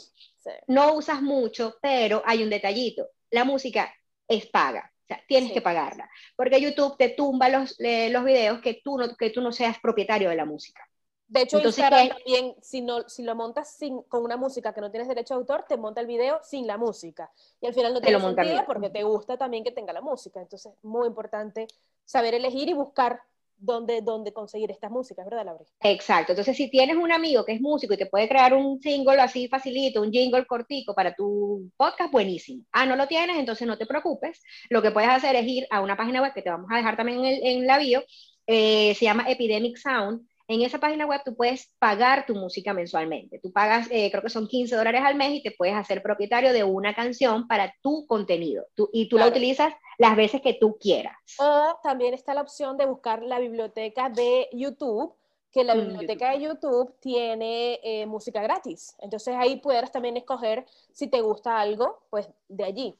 No 0.66 0.94
usas 0.94 1.22
mucho, 1.22 1.76
pero 1.80 2.22
hay 2.24 2.42
un 2.42 2.50
detallito. 2.50 3.08
La 3.30 3.44
música 3.44 3.94
es 4.26 4.46
paga. 4.46 4.92
O 5.04 5.06
sea, 5.06 5.22
tienes 5.26 5.52
que 5.52 5.62
pagarla. 5.62 6.11
Porque 6.37 6.61
YouTube 6.61 6.96
te 6.98 7.11
tumba 7.11 7.48
los, 7.48 7.76
los 7.78 8.24
videos 8.24 8.61
que 8.61 8.80
tú, 8.82 8.98
no, 8.98 9.16
que 9.16 9.30
tú 9.30 9.40
no 9.40 9.52
seas 9.52 9.78
propietario 9.78 10.28
de 10.28 10.37
la 10.37 10.44
música. 10.44 10.82
De 11.28 11.42
hecho, 11.42 11.58
Entonces, 11.58 11.84
Instagram 11.84 12.08
también, 12.08 12.54
si, 12.62 12.80
no, 12.80 13.06
si 13.06 13.22
lo 13.22 13.34
montas 13.34 13.74
sin, 13.74 14.02
con 14.02 14.24
una 14.24 14.38
música 14.38 14.72
que 14.72 14.80
no 14.80 14.90
tienes 14.90 15.08
derecho 15.08 15.34
a 15.34 15.37
autor, 15.37 15.66
te 15.68 15.76
monta 15.76 16.00
el 16.00 16.06
video 16.06 16.40
sin 16.42 16.66
la 16.66 16.78
música. 16.78 17.30
Y 17.61 17.66
al 17.66 17.74
final 17.74 17.92
no 17.92 18.00
tiene 18.00 18.18
sentido 18.18 18.64
porque 18.66 18.88
te 18.88 19.02
gusta 19.02 19.37
también 19.37 19.62
que 19.62 19.70
tenga 19.70 19.92
la 19.92 20.00
música. 20.00 20.40
Entonces, 20.40 20.72
muy 20.82 21.06
importante 21.06 21.68
saber 22.06 22.32
elegir 22.34 22.70
y 22.70 22.72
buscar 22.72 23.20
dónde, 23.58 24.00
dónde 24.02 24.32
conseguir 24.32 24.70
estas 24.70 24.90
músicas, 24.90 25.24
¿verdad, 25.24 25.44
Laura? 25.44 25.64
Exacto. 25.80 26.32
Entonces, 26.32 26.56
si 26.56 26.70
tienes 26.70 26.96
un 26.96 27.12
amigo 27.12 27.44
que 27.44 27.52
es 27.52 27.60
músico 27.60 27.94
y 27.94 27.96
te 27.96 28.06
puede 28.06 28.28
crear 28.28 28.54
un 28.54 28.80
single 28.80 29.20
así 29.20 29.48
facilito, 29.48 30.00
un 30.00 30.12
jingle 30.12 30.46
cortico 30.46 30.94
para 30.94 31.14
tu 31.14 31.70
podcast, 31.76 32.12
buenísimo. 32.12 32.64
Ah, 32.72 32.86
no 32.86 32.96
lo 32.96 33.06
tienes, 33.06 33.36
entonces 33.36 33.66
no 33.66 33.76
te 33.76 33.86
preocupes. 33.86 34.42
Lo 34.70 34.82
que 34.82 34.90
puedes 34.90 35.10
hacer 35.10 35.36
es 35.36 35.46
ir 35.46 35.66
a 35.70 35.80
una 35.80 35.96
página 35.96 36.22
web 36.22 36.32
que 36.32 36.42
te 36.42 36.50
vamos 36.50 36.70
a 36.72 36.76
dejar 36.76 36.96
también 36.96 37.24
en, 37.24 37.66
la 37.66 37.78
bio, 37.78 38.02
eh, 38.46 38.94
se 38.94 39.04
llama 39.04 39.28
Epidemic 39.28 39.76
Sound, 39.76 40.26
en 40.48 40.62
esa 40.62 40.78
página 40.78 41.04
web 41.04 41.20
tú 41.24 41.37
puedes 41.37 41.70
pagar 41.78 42.24
tu 42.24 42.34
música 42.34 42.72
mensualmente. 42.72 43.38
Tú 43.38 43.52
pagas, 43.52 43.87
eh, 43.90 44.11
creo 44.11 44.22
que 44.22 44.30
son 44.30 44.48
15 44.48 44.74
dólares 44.74 45.02
al 45.04 45.14
mes 45.14 45.34
y 45.34 45.42
te 45.42 45.50
puedes 45.50 45.76
hacer 45.76 46.02
propietario 46.02 46.54
de 46.54 46.64
una 46.64 46.94
canción 46.94 47.46
para 47.46 47.74
tu 47.82 48.06
contenido. 48.06 48.66
y 48.92 49.08
tú 49.08 49.18
la 49.18 49.28
utilizas 49.28 49.74
las 49.98 50.16
veces 50.16 50.40
que 50.40 50.54
tú 50.54 50.78
quieras. 50.80 51.16
O 51.38 51.78
también 51.82 52.14
está 52.14 52.32
la 52.32 52.40
opción 52.40 52.78
de 52.78 52.87
buscar 52.87 53.22
la 53.22 53.38
biblioteca 53.38 54.08
de 54.08 54.48
YouTube 54.52 55.14
que 55.52 55.64
la 55.64 55.74
mm, 55.74 55.80
biblioteca 55.80 56.30
de 56.30 56.40
YouTube 56.40 56.94
tiene 57.00 57.80
eh, 57.82 58.06
música 58.06 58.40
gratis. 58.40 58.94
Entonces 59.00 59.34
ahí 59.37 59.56
puedes 59.56 59.92
también 59.92 60.16
escoger 60.16 60.64
si 60.92 61.08
te 61.08 61.20
gusta 61.20 61.61
algo, 61.61 62.06
pues 62.08 62.28
de 62.48 62.64
allí. 62.64 62.98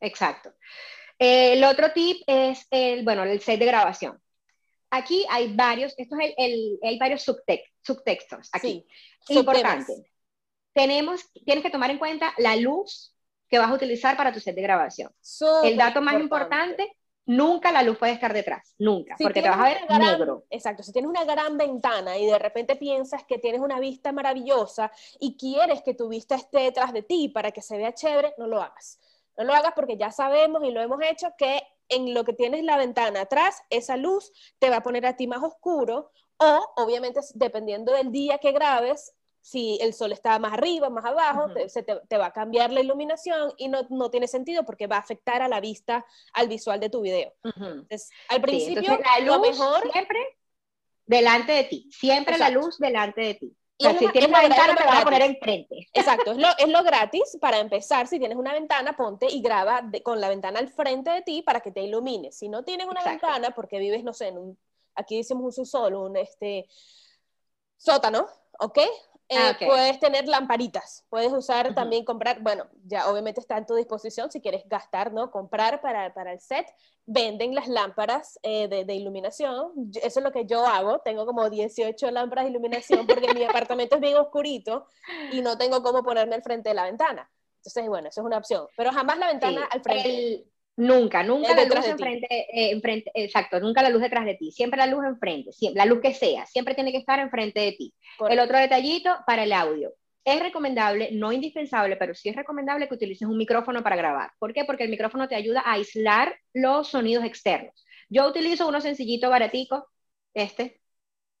Exacto. 0.00 0.52
el 1.18 1.62
otro 1.64 1.92
tip 1.92 2.22
es 2.26 2.66
el, 2.70 3.04
bueno, 3.04 3.22
el 3.24 3.40
set 3.40 3.58
de 3.58 3.66
grabación 3.66 4.20
aquí 4.90 5.24
hay 5.28 5.54
varios, 5.54 5.94
esto 5.96 6.16
es 6.20 6.34
el, 6.36 6.78
hay 6.82 6.98
varios 6.98 7.22
subtextos 7.22 8.48
aquí. 8.52 8.86
Importante. 9.28 10.10
Tenemos, 10.72 11.22
tienes 11.44 11.64
que 11.64 11.70
tomar 11.70 11.90
en 11.90 11.98
cuenta 11.98 12.32
la 12.38 12.56
luz 12.56 13.14
que 13.48 13.58
vas 13.58 13.70
a 13.70 13.74
utilizar 13.74 14.16
para 14.16 14.32
tu 14.32 14.40
set 14.40 14.54
de 14.54 14.62
grabación. 14.62 15.12
el 15.64 15.76
dato 15.76 16.00
más 16.00 16.14
importante, 16.14 16.96
nunca 17.24 17.72
la 17.72 17.82
luz 17.82 17.98
puede 17.98 18.12
estar 18.12 18.32
detrás, 18.32 18.74
nunca, 18.78 19.16
porque 19.18 19.42
te 19.42 19.48
vas 19.48 19.58
a 19.58 19.64
ver 19.64 19.98
negro. 19.98 20.44
Exacto, 20.50 20.82
si 20.82 20.92
tienes 20.92 21.08
una 21.08 21.24
gran 21.24 21.56
ventana 21.56 22.16
y 22.16 22.26
de 22.26 22.38
repente 22.38 22.76
piensas 22.76 23.24
que 23.24 23.38
tienes 23.38 23.60
una 23.60 23.80
vista 23.80 24.12
maravillosa 24.12 24.92
y 25.18 25.36
quieres 25.36 25.82
que 25.82 25.94
tu 25.94 26.08
vista 26.08 26.36
esté 26.36 26.60
detrás 26.60 26.92
de 26.92 27.02
ti 27.02 27.28
para 27.28 27.50
que 27.50 27.62
se 27.62 27.76
vea 27.76 27.92
chévere, 27.92 28.34
no 28.38 28.46
lo 28.46 28.62
hagas. 28.62 28.98
No 29.36 29.44
lo 29.44 29.54
hagas 29.54 29.72
porque 29.74 29.96
ya 29.96 30.10
sabemos 30.10 30.62
y 30.64 30.70
lo 30.70 30.80
hemos 30.80 31.00
hecho 31.02 31.28
que 31.36 31.62
en 31.88 32.14
lo 32.14 32.24
que 32.24 32.32
tienes 32.32 32.64
la 32.64 32.76
ventana 32.76 33.22
atrás, 33.22 33.62
esa 33.70 33.96
luz 33.96 34.32
te 34.58 34.70
va 34.70 34.76
a 34.76 34.82
poner 34.82 35.06
a 35.06 35.16
ti 35.16 35.26
más 35.26 35.42
oscuro 35.42 36.10
o, 36.38 36.72
obviamente, 36.76 37.20
dependiendo 37.34 37.92
del 37.92 38.12
día 38.12 38.38
que 38.38 38.52
grabes, 38.52 39.14
si 39.40 39.78
el 39.80 39.94
sol 39.94 40.12
está 40.12 40.38
más 40.38 40.52
arriba, 40.52 40.90
más 40.90 41.04
abajo, 41.04 41.52
te, 41.52 41.68
se 41.68 41.82
te, 41.82 42.18
va 42.18 42.26
a 42.26 42.32
cambiar 42.32 42.70
la 42.70 42.80
iluminación 42.80 43.52
y 43.56 43.68
no, 43.68 43.86
no, 43.88 44.10
tiene 44.10 44.28
sentido 44.28 44.64
porque 44.64 44.86
va 44.86 44.96
a 44.96 45.00
afectar 45.00 45.42
a 45.42 45.48
la 45.48 45.60
vista, 45.60 46.04
al 46.34 46.48
visual 46.48 46.80
de 46.80 46.90
tu 46.90 47.00
video. 47.00 47.32
Entonces, 47.42 48.10
al 48.28 48.40
principio, 48.42 48.98
la 48.98 49.20
luz 49.20 49.36
lo 49.36 49.40
mejor 49.40 49.90
siempre 49.90 50.18
delante 51.06 51.52
de 51.52 51.64
ti, 51.64 51.88
siempre 51.90 52.36
la 52.36 52.50
luz 52.50 52.78
delante 52.78 53.20
de 53.22 53.34
ti. 53.34 53.56
Y 53.80 53.86
si 53.96 54.08
tienes 54.08 54.28
una 54.28 54.42
ventana, 54.42 54.74
te 54.74 54.84
vas 54.84 55.00
a 55.00 55.04
poner 55.04 55.22
enfrente. 55.22 55.88
Exacto, 55.94 56.32
es 56.32 56.38
lo, 56.38 56.48
es 56.58 56.68
lo 56.68 56.82
gratis 56.82 57.38
para 57.40 57.58
empezar. 57.58 58.08
Si 58.08 58.18
tienes 58.18 58.36
una 58.36 58.52
ventana, 58.52 58.96
ponte 58.96 59.26
y 59.30 59.40
graba 59.40 59.82
con 60.02 60.20
la 60.20 60.28
ventana 60.28 60.58
al 60.58 60.68
frente 60.68 61.10
de 61.10 61.22
ti 61.22 61.42
para 61.42 61.60
que 61.60 61.70
te 61.70 61.82
ilumine. 61.82 62.32
Si 62.32 62.48
no 62.48 62.64
tienes 62.64 62.88
una 62.88 63.04
ventana, 63.04 63.52
porque 63.52 63.78
vives, 63.78 64.02
no 64.02 64.12
sé, 64.12 64.28
en 64.28 64.38
un, 64.38 64.58
aquí 64.96 65.18
decimos 65.18 65.44
un 65.44 65.52
subsol, 65.52 65.94
un 65.94 66.16
este, 66.16 66.66
sótano, 67.76 68.26
¿ok? 68.58 68.80
Ah, 69.30 69.56
eh, 69.60 69.66
puedes 69.66 70.00
tener 70.00 70.26
lamparitas, 70.26 71.04
puedes 71.10 71.30
usar 71.32 71.74
también 71.74 72.04
comprar, 72.04 72.40
bueno, 72.40 72.66
ya 72.86 73.10
obviamente 73.10 73.40
está 73.40 73.58
en 73.58 73.66
tu 73.66 73.74
disposición 73.74 74.30
si 74.30 74.40
quieres 74.40 74.66
gastar, 74.66 75.12
¿no? 75.12 75.30
Comprar 75.30 75.82
para, 75.82 76.14
para 76.14 76.32
el 76.32 76.40
set, 76.40 76.66
venden 77.04 77.54
las 77.54 77.68
lámparas 77.68 78.38
eh, 78.42 78.68
de, 78.68 78.86
de, 78.86 78.94
iluminación, 78.94 79.72
eso 80.02 80.20
es 80.20 80.24
lo 80.24 80.32
que 80.32 80.46
yo 80.46 80.64
hago, 80.66 81.00
tengo 81.00 81.26
como 81.26 81.50
18 81.50 82.10
lámparas 82.10 82.46
de 82.46 82.52
iluminación 82.52 83.06
porque 83.06 83.34
mi 83.34 83.44
apartamento 83.44 83.96
es 83.96 84.00
bien 84.00 84.16
oscurito 84.16 84.86
y 85.30 85.42
no 85.42 85.58
tengo 85.58 85.82
cómo 85.82 86.02
ponerme 86.02 86.36
al 86.36 86.42
frente 86.42 86.70
de 86.70 86.74
la 86.74 86.84
ventana. 86.84 87.30
Entonces, 87.58 87.86
bueno, 87.88 88.08
eso 88.08 88.22
es 88.22 88.26
una 88.26 88.38
opción, 88.38 88.66
pero 88.76 88.92
jamás 88.92 89.18
la 89.18 89.26
ventana 89.26 89.68
al 89.70 89.82
frente. 89.82 90.46
Nunca, 90.78 91.24
nunca 91.24 91.56
la 91.56 91.64
luz 91.64 91.86
enfrente, 91.86 92.28
eh, 92.30 92.70
enfrente, 92.70 93.10
exacto, 93.12 93.58
nunca 93.58 93.82
la 93.82 93.90
luz 93.90 94.00
detrás 94.00 94.24
de 94.24 94.36
ti, 94.36 94.52
siempre 94.52 94.78
la 94.78 94.86
luz 94.86 95.04
enfrente, 95.04 95.50
siempre, 95.50 95.78
la 95.78 95.86
luz 95.86 96.00
que 96.00 96.14
sea, 96.14 96.46
siempre 96.46 96.76
tiene 96.76 96.92
que 96.92 96.98
estar 96.98 97.18
enfrente 97.18 97.58
de 97.58 97.72
ti. 97.72 97.92
El 98.30 98.38
otro 98.38 98.56
detallito 98.56 99.10
para 99.26 99.42
el 99.42 99.52
audio. 99.52 99.92
Es 100.24 100.40
recomendable, 100.40 101.10
no 101.10 101.32
indispensable, 101.32 101.96
pero 101.96 102.14
sí 102.14 102.28
es 102.28 102.36
recomendable 102.36 102.86
que 102.86 102.94
utilices 102.94 103.26
un 103.26 103.36
micrófono 103.36 103.82
para 103.82 103.96
grabar. 103.96 104.30
¿Por 104.38 104.54
qué? 104.54 104.64
Porque 104.64 104.84
el 104.84 104.90
micrófono 104.90 105.26
te 105.26 105.34
ayuda 105.34 105.62
a 105.64 105.72
aislar 105.72 106.36
los 106.52 106.86
sonidos 106.86 107.24
externos. 107.24 107.84
Yo 108.08 108.28
utilizo 108.28 108.68
uno 108.68 108.80
sencillito, 108.80 109.30
baratico, 109.30 109.88
este, 110.32 110.80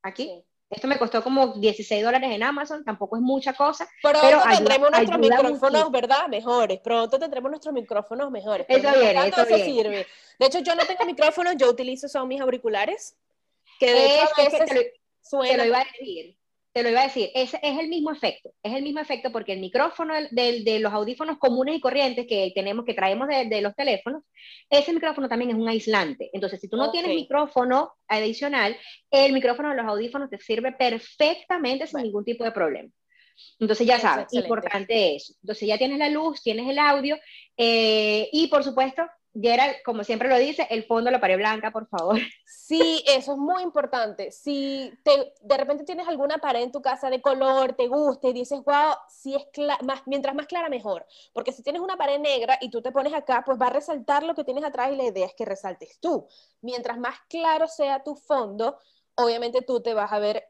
aquí, 0.02 0.42
esto 0.70 0.86
me 0.86 0.98
costó 0.98 1.22
como 1.22 1.54
16 1.54 2.04
dólares 2.04 2.30
en 2.30 2.42
Amazon, 2.42 2.84
tampoco 2.84 3.16
es 3.16 3.22
mucha 3.22 3.52
cosa. 3.54 3.88
Pronto 4.02 4.20
pero 4.22 4.40
tendremos 4.42 4.90
nuestros 4.90 5.18
micrófonos, 5.18 5.90
¿verdad? 5.90 6.28
Mejores. 6.28 6.80
Pronto 6.80 7.18
tendremos 7.18 7.50
nuestros 7.50 7.74
micrófonos 7.74 8.30
mejores. 8.30 8.66
Eso 8.68 8.92
viene, 8.98 9.28
eso, 9.28 9.44
sirve. 9.44 10.06
De 10.38 10.46
hecho, 10.46 10.60
yo 10.60 10.74
no 10.74 10.84
tengo 10.86 11.04
micrófonos, 11.06 11.56
yo 11.56 11.70
utilizo 11.70 12.08
son 12.08 12.28
mis 12.28 12.40
auriculares. 12.40 13.16
Que 13.78 13.92
de 13.92 14.16
hecho, 14.16 14.28
a 14.36 14.44
veces 14.44 14.92
te 15.30 15.56
lo 15.56 15.64
iba 15.64 15.80
a 15.80 15.84
decir 15.84 16.37
te 16.78 16.84
lo 16.84 16.90
iba 16.90 17.00
a 17.00 17.08
decir, 17.08 17.30
es, 17.34 17.54
es 17.54 17.78
el 17.78 17.88
mismo 17.88 18.12
efecto, 18.12 18.52
es 18.62 18.72
el 18.72 18.84
mismo 18.84 19.00
efecto 19.00 19.32
porque 19.32 19.52
el 19.52 19.58
micrófono 19.58 20.14
de, 20.30 20.62
de 20.62 20.78
los 20.78 20.92
audífonos 20.92 21.36
comunes 21.38 21.74
y 21.74 21.80
corrientes 21.80 22.24
que 22.28 22.52
tenemos, 22.54 22.84
que 22.84 22.94
traemos 22.94 23.26
de, 23.26 23.46
de, 23.46 23.60
los 23.60 23.74
teléfonos, 23.74 24.22
ese 24.70 24.92
micrófono 24.92 25.28
también 25.28 25.50
es 25.50 25.56
un 25.56 25.68
aislante. 25.68 26.30
Entonces, 26.32 26.60
si 26.60 26.68
tú 26.68 26.76
no 26.76 26.92
tienes 26.92 27.16
micrófono 27.16 27.94
adicional, 28.06 28.76
el 29.10 29.32
micrófono 29.32 29.70
de 29.70 29.74
los 29.74 29.86
audífonos 29.86 30.30
te 30.30 30.38
sirve 30.38 30.70
perfectamente 30.70 31.88
sin 31.88 32.00
ningún 32.00 32.24
tipo 32.24 32.44
de 32.44 32.52
problema. 32.52 32.90
Entonces 33.58 33.84
ya 33.84 33.98
sabes, 33.98 34.32
importante 34.32 35.16
eso. 35.16 35.34
Entonces 35.42 35.66
ya 35.66 35.78
tienes 35.78 35.98
la 35.98 36.10
luz, 36.10 36.42
tienes 36.42 36.68
el 36.68 36.78
audio 36.78 37.18
eh, 37.56 38.28
y 38.32 38.46
por 38.46 38.62
supuesto 38.62 39.02
Gerald, 39.34 39.76
como 39.84 40.04
siempre 40.04 40.28
lo 40.28 40.36
dice, 40.38 40.66
el 40.70 40.84
fondo 40.84 41.10
la 41.10 41.20
pared 41.20 41.36
blanca, 41.36 41.70
por 41.70 41.86
favor. 41.88 42.18
Sí, 42.68 43.02
eso 43.06 43.32
es 43.32 43.38
muy 43.38 43.62
importante. 43.62 44.30
Si 44.30 44.92
te, 45.02 45.32
de 45.40 45.56
repente 45.56 45.84
tienes 45.84 46.06
alguna 46.06 46.36
pared 46.36 46.60
en 46.60 46.70
tu 46.70 46.82
casa 46.82 47.08
de 47.08 47.22
color, 47.22 47.72
te 47.72 47.88
gusta 47.88 48.28
y 48.28 48.34
dices, 48.34 48.62
wow, 48.62 48.92
si 49.08 49.34
es 49.34 49.46
más, 49.84 50.02
mientras 50.04 50.34
más 50.34 50.46
clara, 50.46 50.68
mejor. 50.68 51.06
Porque 51.32 51.52
si 51.52 51.62
tienes 51.62 51.80
una 51.80 51.96
pared 51.96 52.18
negra 52.18 52.58
y 52.60 52.68
tú 52.68 52.82
te 52.82 52.92
pones 52.92 53.14
acá, 53.14 53.42
pues 53.46 53.58
va 53.58 53.68
a 53.68 53.70
resaltar 53.70 54.22
lo 54.22 54.34
que 54.34 54.44
tienes 54.44 54.64
atrás 54.64 54.92
y 54.92 54.96
la 54.96 55.04
idea 55.04 55.24
es 55.24 55.34
que 55.34 55.46
resaltes 55.46 55.98
tú. 55.98 56.28
Mientras 56.60 56.98
más 56.98 57.18
claro 57.30 57.68
sea 57.68 58.04
tu 58.04 58.16
fondo, 58.16 58.78
obviamente 59.14 59.62
tú 59.62 59.80
te 59.80 59.94
vas 59.94 60.12
a 60.12 60.18
ver 60.18 60.44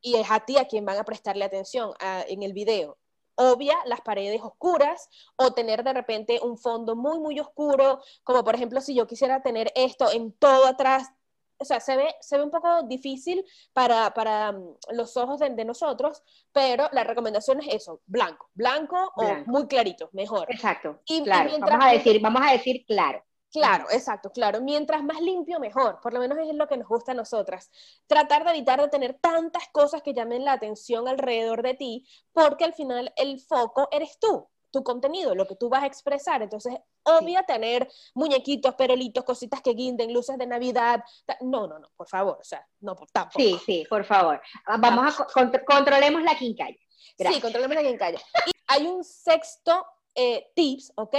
y 0.00 0.16
es 0.16 0.30
a 0.30 0.40
ti 0.40 0.56
a 0.56 0.66
quien 0.66 0.86
van 0.86 0.96
a 0.96 1.04
prestarle 1.04 1.44
atención 1.44 1.92
en 2.00 2.42
el 2.42 2.54
video 2.54 2.99
obvia 3.40 3.76
las 3.86 4.02
paredes 4.02 4.40
oscuras 4.42 5.08
o 5.36 5.52
tener 5.52 5.82
de 5.82 5.94
repente 5.94 6.38
un 6.42 6.58
fondo 6.58 6.94
muy, 6.94 7.18
muy 7.18 7.40
oscuro, 7.40 8.02
como 8.22 8.44
por 8.44 8.54
ejemplo 8.54 8.80
si 8.80 8.94
yo 8.94 9.06
quisiera 9.06 9.42
tener 9.42 9.72
esto 9.74 10.12
en 10.12 10.32
todo 10.32 10.66
atrás. 10.66 11.10
O 11.58 11.64
sea, 11.64 11.80
se 11.80 11.96
ve, 11.96 12.14
se 12.20 12.38
ve 12.38 12.44
un 12.44 12.50
poco 12.50 12.82
difícil 12.84 13.44
para, 13.72 14.14
para 14.14 14.52
mm, 14.52 14.76
los 14.92 15.16
ojos 15.16 15.40
de, 15.40 15.64
nosotros, 15.64 16.22
pero 16.52 16.88
la 16.92 17.04
recomendación 17.04 17.60
es 17.60 17.74
eso, 17.74 18.00
blanco, 18.06 18.48
blanco, 18.54 19.12
o 19.16 19.34
muy 19.46 19.66
clarito, 19.66 20.08
mejor. 20.12 20.46
Exacto, 20.50 21.00
y, 21.04 21.22
claro, 21.22 21.50
vamos, 21.60 21.84
a 21.84 21.92
decir, 21.92 22.20
vamos 22.20 22.42
a 22.42 22.52
decir 22.52 22.84
claro. 22.86 23.22
Claro, 23.52 23.86
exacto, 23.90 24.30
claro. 24.30 24.60
Mientras 24.60 25.02
más 25.02 25.20
limpio, 25.20 25.58
mejor. 25.58 26.00
Por 26.00 26.12
lo 26.12 26.20
menos 26.20 26.38
es 26.38 26.54
lo 26.54 26.68
que 26.68 26.76
nos 26.76 26.88
gusta 26.88 27.12
a 27.12 27.14
nosotras. 27.14 27.70
Tratar 28.06 28.44
de 28.44 28.50
evitar 28.50 28.80
de 28.80 28.88
tener 28.88 29.14
tantas 29.14 29.68
cosas 29.72 30.02
que 30.02 30.14
llamen 30.14 30.44
la 30.44 30.52
atención 30.52 31.08
alrededor 31.08 31.62
de 31.62 31.74
ti, 31.74 32.06
porque 32.32 32.64
al 32.64 32.74
final 32.74 33.12
el 33.16 33.40
foco 33.40 33.88
eres 33.90 34.18
tú, 34.20 34.48
tu 34.70 34.84
contenido, 34.84 35.34
lo 35.34 35.46
que 35.46 35.56
tú 35.56 35.68
vas 35.68 35.82
a 35.82 35.86
expresar. 35.86 36.42
Entonces, 36.42 36.74
obvia 37.02 37.42
tener 37.42 37.90
muñequitos, 38.14 38.74
perolitos, 38.76 39.24
cositas 39.24 39.60
que 39.62 39.74
guinden, 39.74 40.12
luces 40.12 40.38
de 40.38 40.46
Navidad. 40.46 41.02
No, 41.40 41.66
no, 41.66 41.78
no, 41.78 41.90
por 41.96 42.08
favor, 42.08 42.38
o 42.40 42.44
sea, 42.44 42.64
no, 42.80 42.94
por 42.94 43.10
tampoco. 43.10 43.42
Sí, 43.42 43.58
sí, 43.66 43.86
por 43.88 44.04
favor. 44.04 44.40
Vamos 44.78 45.20
a 45.20 45.26
controlemos 45.64 46.22
la 46.22 46.36
quincalla. 46.36 46.78
Sí, 47.16 47.40
controlemos 47.40 47.74
la 47.74 47.82
quincalla. 47.82 48.18
Y 48.46 48.50
hay 48.68 48.86
un 48.86 49.02
sexto 49.02 49.84
eh, 50.14 50.50
tips, 50.54 50.92
¿ok? 50.96 51.14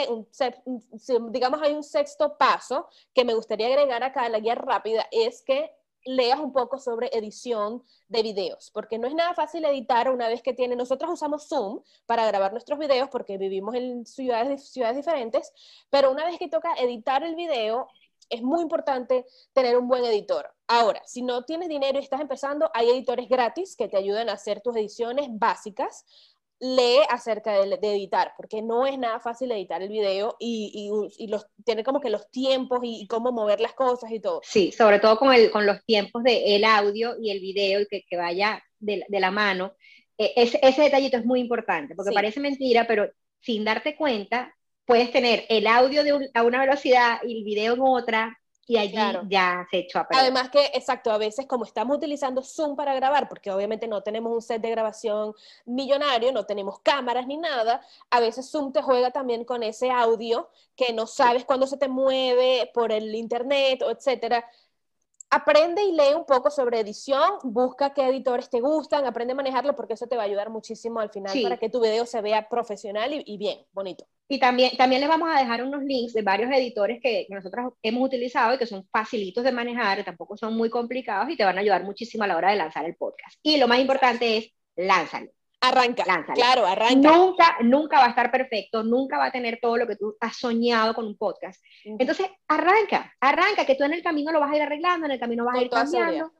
digamos, 1.29 1.61
hay 1.61 1.73
un 1.73 1.83
sexto 1.83 2.37
paso 2.37 2.87
que 3.13 3.25
me 3.25 3.33
gustaría 3.33 3.67
agregar 3.67 4.03
acá 4.03 4.25
en 4.25 4.33
la 4.33 4.39
guía 4.39 4.55
rápida, 4.55 5.07
es 5.11 5.41
que 5.43 5.71
leas 6.03 6.39
un 6.39 6.51
poco 6.51 6.79
sobre 6.79 7.09
edición 7.13 7.83
de 8.07 8.23
videos, 8.23 8.71
porque 8.73 8.97
no 8.97 9.07
es 9.07 9.13
nada 9.13 9.33
fácil 9.33 9.63
editar 9.65 10.09
una 10.09 10.27
vez 10.27 10.41
que 10.41 10.53
tiene, 10.53 10.75
nosotros 10.75 11.11
usamos 11.11 11.47
Zoom 11.47 11.81
para 12.05 12.25
grabar 12.25 12.51
nuestros 12.51 12.79
videos 12.79 13.09
porque 13.09 13.37
vivimos 13.37 13.75
en 13.75 14.05
ciudades, 14.05 14.69
ciudades 14.71 14.97
diferentes, 14.97 15.53
pero 15.89 16.11
una 16.11 16.25
vez 16.25 16.37
que 16.39 16.47
toca 16.47 16.73
editar 16.73 17.23
el 17.23 17.35
video, 17.35 17.87
es 18.29 18.41
muy 18.41 18.61
importante 18.61 19.25
tener 19.53 19.77
un 19.77 19.87
buen 19.87 20.05
editor. 20.05 20.49
Ahora, 20.67 21.01
si 21.05 21.21
no 21.21 21.43
tienes 21.43 21.67
dinero 21.67 21.99
y 21.99 22.01
estás 22.03 22.21
empezando, 22.21 22.71
hay 22.73 22.89
editores 22.89 23.27
gratis 23.27 23.75
que 23.75 23.89
te 23.89 23.97
ayudan 23.97 24.29
a 24.29 24.33
hacer 24.33 24.61
tus 24.61 24.75
ediciones 24.77 25.27
básicas 25.29 26.05
lee 26.61 26.99
acerca 27.09 27.53
de, 27.53 27.75
editar, 27.81 28.33
porque 28.37 28.61
no 28.61 28.85
es 28.85 28.97
nada 28.97 29.19
fácil 29.19 29.51
editar 29.51 29.81
el 29.81 29.89
video 29.89 30.35
y, 30.39 30.91
y, 31.17 31.27
los, 31.27 31.47
tiene 31.65 31.83
como 31.83 31.99
que 31.99 32.11
los 32.11 32.29
tiempos 32.29 32.79
y, 32.83 33.07
cómo 33.07 33.31
mover 33.31 33.59
las 33.59 33.73
cosas 33.73 34.11
y 34.11 34.19
todo. 34.19 34.41
Sí, 34.43 34.71
sobre 34.71 34.99
todo 34.99 35.17
con, 35.17 35.33
el, 35.33 35.49
con 35.49 35.65
los 35.65 35.83
tiempos 35.85 36.23
del 36.23 36.63
audio 36.63 37.15
y 37.19 37.31
el 37.31 37.39
video 37.39 37.81
y 37.81 37.87
que, 37.87 38.03
que 38.07 38.15
vaya 38.15 38.63
de, 38.77 39.03
de, 39.07 39.19
la 39.19 39.31
mano. 39.31 39.73
E, 40.17 40.33
ese, 40.35 40.59
ese, 40.61 40.83
detallito 40.83 41.17
es 41.17 41.25
muy 41.25 41.39
importante, 41.39 41.95
porque 41.95 42.13
parece 42.13 42.39
mentira, 42.39 42.85
pero 42.87 43.09
sin 43.39 43.65
darte 43.65 43.95
cuenta, 43.95 44.55
puedes 44.85 45.11
tener 45.11 45.45
el 45.49 45.65
audio 45.65 46.03
de 46.03 46.29
a 46.35 46.43
una 46.43 46.61
velocidad 46.61 47.17
y 47.23 47.39
el 47.39 47.43
video 47.43 47.73
en 47.73 47.81
otra, 47.81 48.39
y 48.67 48.77
allí 48.77 48.95
ya 49.27 49.67
se 49.69 49.79
echó 49.79 49.99
a 49.99 50.07
perder. 50.07 50.23
Además 50.23 50.49
que, 50.49 50.65
exacto, 50.73 51.11
a 51.11 51.17
veces 51.17 51.45
como 51.45 51.65
estamos 51.65 51.97
utilizando 51.97 52.41
Zoom 52.41 52.75
para 52.75 52.93
grabar, 52.93 53.27
porque 53.27 53.51
obviamente 53.51 53.87
no 53.87 54.01
tenemos 54.01 54.31
un 54.31 54.41
set 54.41 54.61
de 54.61 54.69
grabación 54.69 55.33
millonario, 55.65 56.31
no 56.31 56.45
tenemos 56.45 56.79
cámaras 56.79 57.27
ni 57.27 57.37
nada, 57.37 57.81
a 58.09 58.19
veces 58.19 58.49
Zoom 58.49 58.71
te 58.71 58.81
juega 58.81 59.11
también 59.11 59.43
con 59.45 59.63
ese 59.63 59.91
audio 59.91 60.49
que 60.75 60.93
no 60.93 61.07
sabes 61.07 61.45
cuándo 61.45 61.67
se 61.67 61.77
te 61.77 61.87
mueve 61.87 62.69
por 62.73 62.91
el 62.91 63.13
internet 63.15 63.81
o 63.81 63.91
etcétera 63.91 64.45
aprende 65.31 65.81
y 65.83 65.93
lee 65.93 66.13
un 66.15 66.25
poco 66.25 66.51
sobre 66.51 66.81
edición, 66.81 67.39
busca 67.43 67.93
qué 67.93 68.07
editores 68.07 68.49
te 68.49 68.59
gustan, 68.59 69.05
aprende 69.05 69.31
a 69.31 69.35
manejarlo 69.35 69.75
porque 69.75 69.93
eso 69.93 70.05
te 70.05 70.17
va 70.17 70.23
a 70.23 70.25
ayudar 70.25 70.49
muchísimo 70.49 70.99
al 70.99 71.09
final 71.09 71.41
para 71.41 71.57
que 71.57 71.69
tu 71.69 71.81
video 71.81 72.05
se 72.05 72.21
vea 72.21 72.47
profesional 72.49 73.11
y, 73.25 73.37
bien, 73.37 73.57
bonito. 73.71 74.05
Y 74.27 74.39
también, 74.39 74.75
también 74.77 75.01
les 75.01 75.09
vamos 75.09 75.29
a 75.33 75.39
dejar 75.39 75.63
unos 75.63 75.83
links 75.83 76.13
de 76.13 76.21
varios 76.21 76.51
editores 76.51 76.99
que, 77.01 77.25
nosotros 77.29 77.73
hemos 77.81 78.03
utilizado 78.03 78.53
y 78.53 78.57
que 78.57 78.65
son 78.65 78.85
facilitos 78.91 79.43
de 79.43 79.53
manejar, 79.53 80.03
tampoco 80.03 80.35
son 80.35 80.55
muy 80.55 80.69
complicados 80.69 81.29
y 81.29 81.37
te 81.37 81.45
van 81.45 81.57
a 81.57 81.61
ayudar 81.61 81.83
muchísimo 81.83 82.25
a 82.25 82.27
la 82.27 82.35
hora 82.35 82.51
de 82.51 82.57
lanzar 82.57 82.85
el 82.85 82.95
podcast. 82.95 83.39
Y 83.41 83.57
lo 83.57 83.67
más 83.69 83.79
importante 83.79 84.37
es, 84.37 84.51
lánzalo. 84.75 85.31
Arranca. 85.63 86.03
Claro, 86.33 86.65
arranca. 86.65 87.15
Nunca, 87.15 87.57
nunca 87.61 87.99
va 87.99 88.05
a 88.05 88.09
estar 88.09 88.31
perfecto, 88.31 88.83
nunca 88.83 89.19
va 89.19 89.25
a 89.25 89.31
tener 89.31 89.59
todo 89.61 89.77
lo 89.77 89.85
que 89.85 89.95
tú 89.95 90.17
has 90.19 90.35
soñado 90.35 90.95
con 90.95 91.05
un 91.05 91.15
podcast. 91.15 91.63
Entonces, 91.83 92.27
arranca, 92.47 93.13
arranca, 93.19 93.65
que 93.65 93.75
tú 93.75 93.83
en 93.83 93.93
el 93.93 94.01
camino 94.01 94.31
lo 94.31 94.39
vas 94.39 94.51
a 94.51 94.55
ir 94.55 94.63
arreglando, 94.63 95.05
en 95.05 95.11
el 95.11 95.19
camino 95.19 95.45
vas 95.45 95.55
a 95.55 95.61
ir 95.61 95.69
cambiando. 95.69 96.31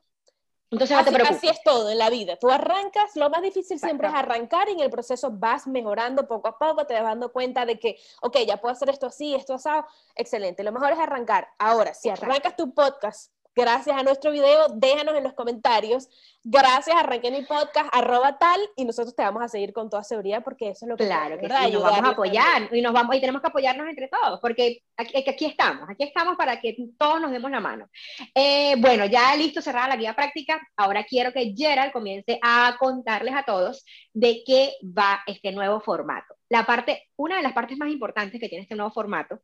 Entonces, 0.72 0.98
así, 0.98 1.12
no 1.12 1.18
te 1.18 1.24
así 1.24 1.50
es 1.50 1.62
todo 1.64 1.92
en 1.92 1.98
la 1.98 2.10
vida. 2.10 2.38
Tú 2.38 2.50
arrancas, 2.50 3.16
lo 3.16 3.30
más 3.30 3.42
difícil 3.42 3.78
siempre 3.78 4.08
es 4.08 4.14
arrancar 4.14 4.70
y 4.70 4.72
en 4.72 4.80
el 4.80 4.90
proceso 4.90 5.30
vas 5.30 5.68
mejorando 5.68 6.28
poco 6.28 6.48
a 6.48 6.58
poco, 6.58 6.88
te 6.88 6.94
vas 6.94 7.04
dando 7.04 7.32
cuenta 7.32 7.66
de 7.66 7.78
que, 7.78 7.98
ok, 8.22 8.38
ya 8.48 8.58
puedo 8.58 8.72
hacer 8.72 8.90
esto 8.90 9.06
así, 9.06 9.36
esto 9.36 9.54
asado. 9.54 9.86
Excelente. 10.16 10.64
Lo 10.64 10.72
mejor 10.72 10.94
es 10.94 11.00
arrancar. 11.00 11.50
Ahora, 11.60 11.94
si 11.94 12.10
arrancas 12.10 12.56
tu 12.56 12.74
podcast 12.74 13.34
gracias 13.56 13.98
a 13.98 14.04
nuestro 14.04 14.32
video, 14.32 14.68
déjanos 14.76 15.16
en 15.16 15.24
los 15.24 15.34
comentarios. 15.34 16.08
Gracias, 16.44 16.96
arranqué 16.96 17.30
mi 17.30 17.44
podcast, 17.44 17.90
arroba 17.92 18.38
tal, 18.38 18.60
y 18.76 18.86
nosotros 18.86 19.16
te 19.16 19.22
vamos 19.22 19.44
a 19.44 19.48
seguir 19.48 19.74
con 19.74 19.90
toda 19.90 20.04
seguridad 20.04 20.44
porque 20.44 20.70
eso 20.70 20.86
es 20.86 20.90
lo 20.90 20.98
que... 20.98 21.06
Claro, 21.06 21.38
que 21.38 21.48
sí, 21.48 21.72
nos 21.72 21.84
vamos 21.84 22.04
a 22.04 22.10
apoyar 22.10 22.70
y, 22.72 22.82
nos 22.82 22.94
vamos, 22.94 23.16
y 23.16 23.20
tenemos 23.20 23.42
que 23.42 23.48
apoyarnos 23.48 23.88
entre 23.88 24.08
todos, 24.08 24.40
porque 24.40 24.82
aquí, 24.98 25.30
aquí 25.30 25.46
estamos, 25.46 25.88
aquí 25.90 26.04
estamos 26.04 26.36
para 26.38 26.60
que 26.60 26.76
todos 26.98 27.22
nos 27.22 27.32
demos 27.32 27.52
la 27.52 27.60
mano. 27.60 27.90
Eh, 28.34 28.76
bueno, 28.80 29.06
ya 29.06 29.36
listo, 29.36 29.62
cerrada 29.62 29.90
la 29.90 29.98
guía 29.98 30.16
práctica, 30.16 30.60
ahora 30.76 31.04
quiero 31.04 31.32
que 31.32 31.54
Gerald 31.56 31.92
comience 31.92 32.40
a 32.42 32.76
contarles 32.80 33.36
a 33.36 33.44
todos 33.44 33.86
de 34.14 34.44
qué 34.46 34.74
va 34.84 35.22
este 35.28 35.52
nuevo 35.52 35.80
formato. 35.80 36.36
La 36.50 36.66
parte, 36.66 37.10
una 37.18 37.38
de 37.38 37.44
las 37.44 37.54
partes 37.54 37.78
más 37.78 37.90
importantes 37.90 38.40
que 38.40 38.50
tiene 38.50 38.64
este 38.64 38.76
nuevo 38.76 38.92
formato, 38.92 39.40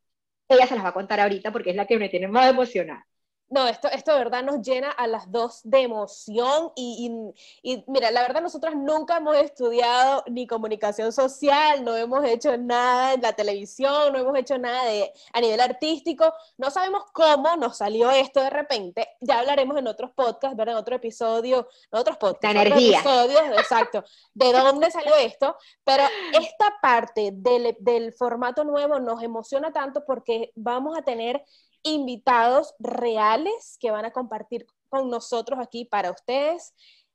ella 0.50 0.66
se 0.66 0.76
las 0.76 0.84
va 0.84 0.90
a 0.90 0.94
contar 0.94 1.20
ahorita 1.20 1.52
porque 1.52 1.72
es 1.72 1.76
la 1.76 1.86
que 1.86 1.98
me 1.98 2.10
tiene 2.10 2.28
más 2.28 2.50
emocionada. 2.50 3.06
No, 3.50 3.66
esto, 3.68 3.88
esto 3.90 4.12
de 4.12 4.18
verdad 4.18 4.44
nos 4.44 4.62
llena 4.62 4.92
a 4.92 5.08
las 5.08 5.32
dos 5.32 5.62
de 5.64 5.82
emoción 5.82 6.74
y, 6.76 7.34
y, 7.64 7.84
mira, 7.88 8.12
la 8.12 8.22
verdad 8.22 8.42
nosotros 8.42 8.76
nunca 8.76 9.18
hemos 9.18 9.38
estudiado 9.38 10.24
ni 10.28 10.48
comunicación 10.48 11.14
social, 11.14 11.86
no 11.86 11.96
hemos 11.96 12.26
hecho 12.26 12.58
nada 12.58 13.14
en 13.14 13.22
la 13.22 13.32
televisión, 13.34 14.12
no 14.12 14.20
hemos 14.20 14.38
hecho 14.38 14.58
nada 14.58 14.84
de, 14.86 15.14
a 15.32 15.40
nivel 15.40 15.62
artístico, 15.62 16.34
no 16.58 16.70
sabemos 16.72 17.04
cómo 17.14 17.56
nos 17.56 17.78
salió 17.78 18.12
esto 18.12 18.42
de 18.42 18.50
repente, 18.50 19.08
ya 19.22 19.40
hablaremos 19.40 19.78
en 19.78 19.88
otros 19.88 20.12
podcasts, 20.12 20.58
¿verdad? 20.58 20.76
En 20.76 20.80
otro 20.80 20.96
episodio, 20.96 21.70
en 21.90 22.00
otros 22.00 22.18
podcasts, 22.18 22.54
en 22.54 22.68
energía. 22.68 23.00
episodios, 23.00 23.60
exacto, 23.60 24.04
de 24.34 24.52
dónde 24.52 24.92
salió 24.92 25.16
esto, 25.16 25.56
pero 25.86 26.04
esta 26.34 26.74
parte 26.82 27.32
del, 27.34 27.78
del 27.80 28.12
formato 28.12 28.66
nuevo 28.66 29.00
nos 29.00 29.24
emociona 29.24 29.72
tanto 29.72 30.04
porque 30.06 30.52
vamos 30.56 30.98
a 30.98 31.02
tener 31.02 31.46
invitados 31.94 32.74
reales 32.80 33.78
que 33.80 33.92
van 33.92 34.06
a 34.06 34.12
compartir 34.12 34.66
con 34.90 35.10
nosotros 35.10 35.60
aquí 35.62 35.86
para 35.86 36.12
ustedes 36.12 36.74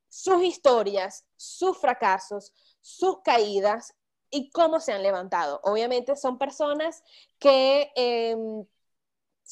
sus 0.09 0.43
historias, 0.43 1.25
sus 1.37 1.79
fracasos, 1.79 2.53
sus 2.81 3.23
caídas 3.23 3.95
y 4.31 4.51
cómo 4.51 4.81
se 4.81 4.93
han 4.93 5.03
levantado. 5.03 5.61
Obviamente 5.63 6.17
son 6.17 6.39
personas 6.39 7.03
que 7.39 7.91
em, 7.97 8.65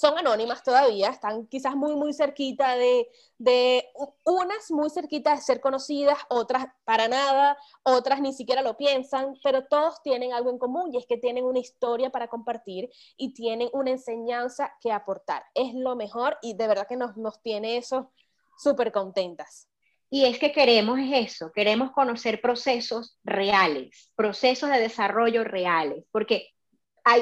son 0.01 0.17
anónimas 0.17 0.63
todavía, 0.63 1.11
están 1.11 1.47
quizás 1.47 1.77
muy, 1.77 1.95
muy 1.95 2.15
cerquita 2.15 2.75
de, 2.75 3.07
de, 3.37 3.87
unas 4.25 4.71
muy 4.71 4.89
cerquita 4.89 5.35
de 5.35 5.43
ser 5.43 5.61
conocidas, 5.61 6.17
otras 6.31 6.69
para 6.85 7.07
nada, 7.07 7.59
otras 7.83 8.23
ni 8.23 8.33
siquiera 8.33 8.63
lo 8.63 8.79
piensan, 8.79 9.35
pero 9.45 9.67
todos 9.67 10.03
tienen 10.03 10.33
algo 10.33 10.49
en 10.49 10.59
común 10.59 10.95
y 10.95 10.97
es 10.97 11.07
que 11.07 11.19
tienen 11.19 11.45
una 11.45 11.59
historia 11.59 12.09
para 12.09 12.29
compartir 12.29 12.89
y 13.19 13.35
tienen 13.35 13.69
una 13.75 13.91
enseñanza 13.91 14.73
que 14.81 14.91
aportar. 14.91 15.45
Es 15.55 15.75
lo 15.75 15.95
mejor 15.97 16.39
y 16.41 16.55
de 16.55 16.67
verdad 16.67 16.87
que 16.89 16.97
nos, 16.97 17.19
nos 17.19 17.43
tiene 17.43 17.77
eso 17.77 18.11
súper 18.57 18.93
contentas. 18.93 19.69
Y 20.09 20.25
es 20.25 20.39
que 20.39 20.51
queremos 20.51 20.99
eso, 21.13 21.53
queremos 21.53 21.93
conocer 21.93 22.41
procesos 22.41 23.19
reales, 23.23 24.11
procesos 24.17 24.71
de 24.71 24.79
desarrollo 24.79 25.45
reales, 25.45 26.05
porque 26.11 26.55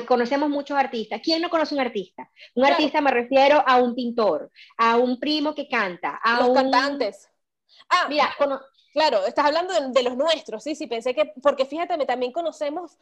conocemos 0.06 0.48
muchos 0.48 0.76
artistas. 0.76 1.20
¿Quién 1.22 1.42
no 1.42 1.50
conoce 1.50 1.74
un 1.74 1.80
artista? 1.80 2.30
Un 2.54 2.64
artista 2.64 3.00
me 3.00 3.10
refiero 3.10 3.62
a 3.66 3.76
un 3.76 3.94
pintor, 3.94 4.50
a 4.76 4.96
un 4.96 5.18
primo 5.18 5.54
que 5.54 5.68
canta, 5.68 6.18
a 6.22 6.40
los 6.40 6.54
cantantes. 6.54 7.28
Ah, 7.88 8.06
mira, 8.08 8.34
claro, 8.92 9.24
estás 9.26 9.46
hablando 9.46 9.74
de, 9.90 10.02
los 10.02 10.16
nuestros, 10.16 10.62
sí, 10.62 10.74
sí, 10.74 10.86
pensé 10.86 11.14
que, 11.14 11.32
porque 11.42 11.64
fíjate, 11.64 11.96
también 12.06 12.32
conocemos, 12.32 12.98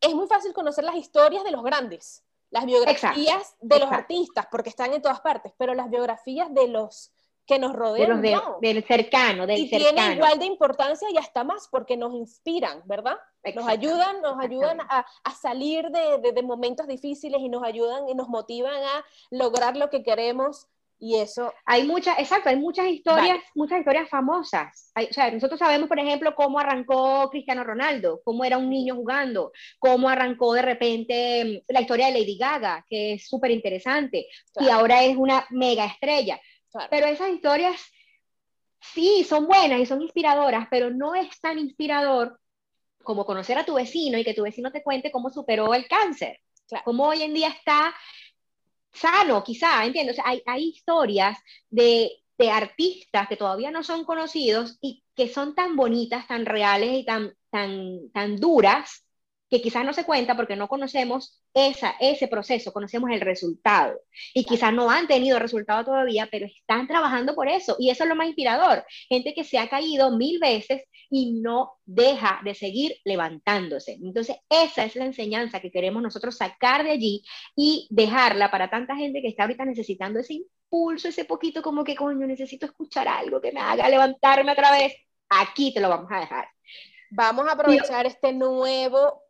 es 0.00 0.14
muy 0.14 0.26
fácil 0.26 0.52
conocer 0.52 0.84
las 0.84 0.96
historias 0.96 1.44
de 1.44 1.50
los 1.50 1.62
grandes, 1.62 2.24
las 2.50 2.66
biografías 2.66 3.56
de 3.60 3.78
los 3.78 3.90
artistas, 3.90 4.46
porque 4.50 4.70
están 4.70 4.92
en 4.92 5.02
todas 5.02 5.20
partes, 5.20 5.52
pero 5.56 5.74
las 5.74 5.90
biografías 5.90 6.52
de 6.52 6.68
los 6.68 7.12
que 7.50 7.58
nos 7.58 7.72
rodean. 7.72 8.22
Del 8.60 8.84
cercano, 8.84 9.44
del 9.44 9.58
y 9.58 9.68
cercano. 9.68 9.94
tiene 9.96 10.14
igual 10.14 10.38
de 10.38 10.44
importancia 10.46 11.08
y 11.12 11.18
hasta 11.18 11.42
más 11.42 11.66
porque 11.68 11.96
nos 11.96 12.14
inspiran, 12.14 12.80
¿verdad? 12.84 13.18
Nos 13.56 13.66
ayudan, 13.66 14.22
nos 14.22 14.38
ayudan 14.38 14.80
a, 14.82 15.04
a 15.24 15.30
salir 15.32 15.90
de, 15.90 16.32
de, 16.32 16.42
momentos 16.42 16.86
difíciles 16.86 17.40
y 17.40 17.48
nos 17.48 17.64
ayudan 17.64 18.08
y 18.08 18.14
nos 18.14 18.28
motivan 18.28 18.80
a 18.80 19.04
lograr 19.30 19.76
lo 19.76 19.90
que 19.90 20.04
queremos 20.04 20.68
y 21.00 21.16
eso. 21.16 21.52
Hay 21.64 21.84
muchas, 21.84 22.18
exacto, 22.18 22.50
hay 22.50 22.56
muchas 22.56 22.86
historias, 22.86 23.38
muchas 23.54 23.80
historias 23.80 24.08
famosas. 24.08 24.92
o 24.94 25.12
sea, 25.12 25.30
nosotros 25.30 25.58
sabemos, 25.58 25.88
por 25.88 25.98
ejemplo, 25.98 26.34
cómo 26.36 26.60
arrancó 26.60 27.28
Cristiano 27.30 27.64
Ronaldo, 27.64 28.20
cómo 28.22 28.44
era 28.44 28.58
un 28.58 28.70
niño 28.70 28.94
jugando, 28.94 29.50
cómo 29.78 30.08
arrancó 30.08 30.52
de 30.52 30.62
repente 30.62 31.64
la 31.68 31.80
historia 31.80 32.06
de 32.06 32.20
Lady 32.20 32.36
Gaga, 32.36 32.84
que 32.88 33.14
es 33.14 33.26
súper 33.26 33.50
interesante, 33.50 34.28
y 34.60 34.68
ahora 34.68 35.02
es 35.02 35.16
una 35.16 35.46
mega 35.50 35.86
estrella. 35.86 36.38
Pero 36.90 37.06
esas 37.06 37.30
historias 37.30 37.80
sí 38.80 39.24
son 39.24 39.46
buenas 39.46 39.80
y 39.80 39.86
son 39.86 40.02
inspiradoras, 40.02 40.68
pero 40.70 40.90
no 40.90 41.14
es 41.14 41.40
tan 41.40 41.58
inspirador 41.58 42.40
como 43.02 43.24
conocer 43.24 43.58
a 43.58 43.64
tu 43.64 43.74
vecino 43.74 44.18
y 44.18 44.24
que 44.24 44.34
tu 44.34 44.42
vecino 44.42 44.70
te 44.70 44.82
cuente 44.82 45.10
cómo 45.10 45.30
superó 45.30 45.74
el 45.74 45.88
cáncer, 45.88 46.38
cómo 46.84 47.08
hoy 47.08 47.22
en 47.22 47.34
día 47.34 47.48
está 47.48 47.94
sano, 48.92 49.42
quizá, 49.42 49.84
¿entiendes? 49.84 50.18
hay, 50.24 50.42
hay 50.46 50.68
historias 50.68 51.38
de, 51.68 52.10
de, 52.36 52.50
artistas 52.50 53.28
que 53.28 53.36
todavía 53.36 53.70
no 53.70 53.82
son 53.84 54.04
conocidos 54.04 54.78
y 54.80 55.02
que 55.14 55.28
son 55.28 55.54
tan 55.54 55.76
bonitas, 55.76 56.26
tan 56.26 56.44
reales 56.44 56.98
y 56.98 57.04
tan, 57.04 57.32
tan, 57.50 58.10
tan 58.12 58.36
duras 58.36 59.06
que 59.50 59.60
quizás 59.60 59.84
no 59.84 59.92
se 59.92 60.04
cuenta 60.04 60.36
porque 60.36 60.54
no 60.54 60.68
conocemos 60.68 61.42
esa, 61.52 61.96
ese 61.98 62.28
proceso, 62.28 62.72
conocemos 62.72 63.10
el 63.10 63.20
resultado. 63.20 64.00
Y 64.32 64.44
quizás 64.44 64.72
no 64.72 64.90
han 64.90 65.08
tenido 65.08 65.40
resultado 65.40 65.84
todavía, 65.84 66.28
pero 66.30 66.46
están 66.46 66.86
trabajando 66.86 67.34
por 67.34 67.48
eso. 67.48 67.76
Y 67.78 67.90
eso 67.90 68.04
es 68.04 68.08
lo 68.08 68.14
más 68.14 68.28
inspirador. 68.28 68.84
Gente 69.08 69.34
que 69.34 69.42
se 69.42 69.58
ha 69.58 69.68
caído 69.68 70.16
mil 70.16 70.38
veces 70.38 70.82
y 71.10 71.32
no 71.32 71.72
deja 71.84 72.40
de 72.44 72.54
seguir 72.54 72.96
levantándose. 73.04 73.98
Entonces, 74.00 74.36
esa 74.48 74.84
es 74.84 74.94
la 74.94 75.06
enseñanza 75.06 75.58
que 75.58 75.72
queremos 75.72 76.00
nosotros 76.00 76.36
sacar 76.36 76.84
de 76.84 76.92
allí 76.92 77.24
y 77.56 77.88
dejarla 77.90 78.52
para 78.52 78.70
tanta 78.70 78.94
gente 78.94 79.20
que 79.20 79.28
está 79.28 79.42
ahorita 79.42 79.64
necesitando 79.64 80.20
ese 80.20 80.34
impulso, 80.34 81.08
ese 81.08 81.24
poquito 81.24 81.60
como 81.60 81.82
que, 81.82 81.96
coño, 81.96 82.24
necesito 82.24 82.66
escuchar 82.66 83.08
algo 83.08 83.40
que 83.40 83.50
me 83.50 83.60
haga 83.60 83.88
levantarme 83.88 84.52
otra 84.52 84.70
vez. 84.70 84.94
Aquí 85.28 85.74
te 85.74 85.80
lo 85.80 85.88
vamos 85.88 86.10
a 86.12 86.20
dejar. 86.20 86.48
Vamos 87.10 87.48
a 87.48 87.52
aprovechar 87.52 88.06
este 88.06 88.32
nuevo 88.32 89.24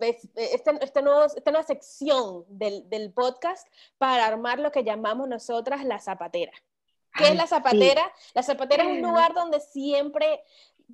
este, 0.00 0.54
este 0.54 1.02
nuevo, 1.02 1.24
esta 1.24 1.50
nueva 1.50 1.66
sección 1.66 2.44
del, 2.48 2.88
del, 2.88 3.12
podcast 3.12 3.66
para 3.98 4.26
armar 4.26 4.58
lo 4.58 4.70
que 4.70 4.84
llamamos 4.84 5.28
nosotras 5.28 5.84
la 5.84 5.98
zapatera. 5.98 6.52
¿Qué 7.16 7.28
es 7.28 7.36
la 7.36 7.46
zapatera? 7.46 8.12
La 8.34 8.42
zapatera 8.42 8.84
es 8.84 8.90
un 8.90 9.02
lugar 9.02 9.32
donde 9.32 9.60
siempre 9.60 10.42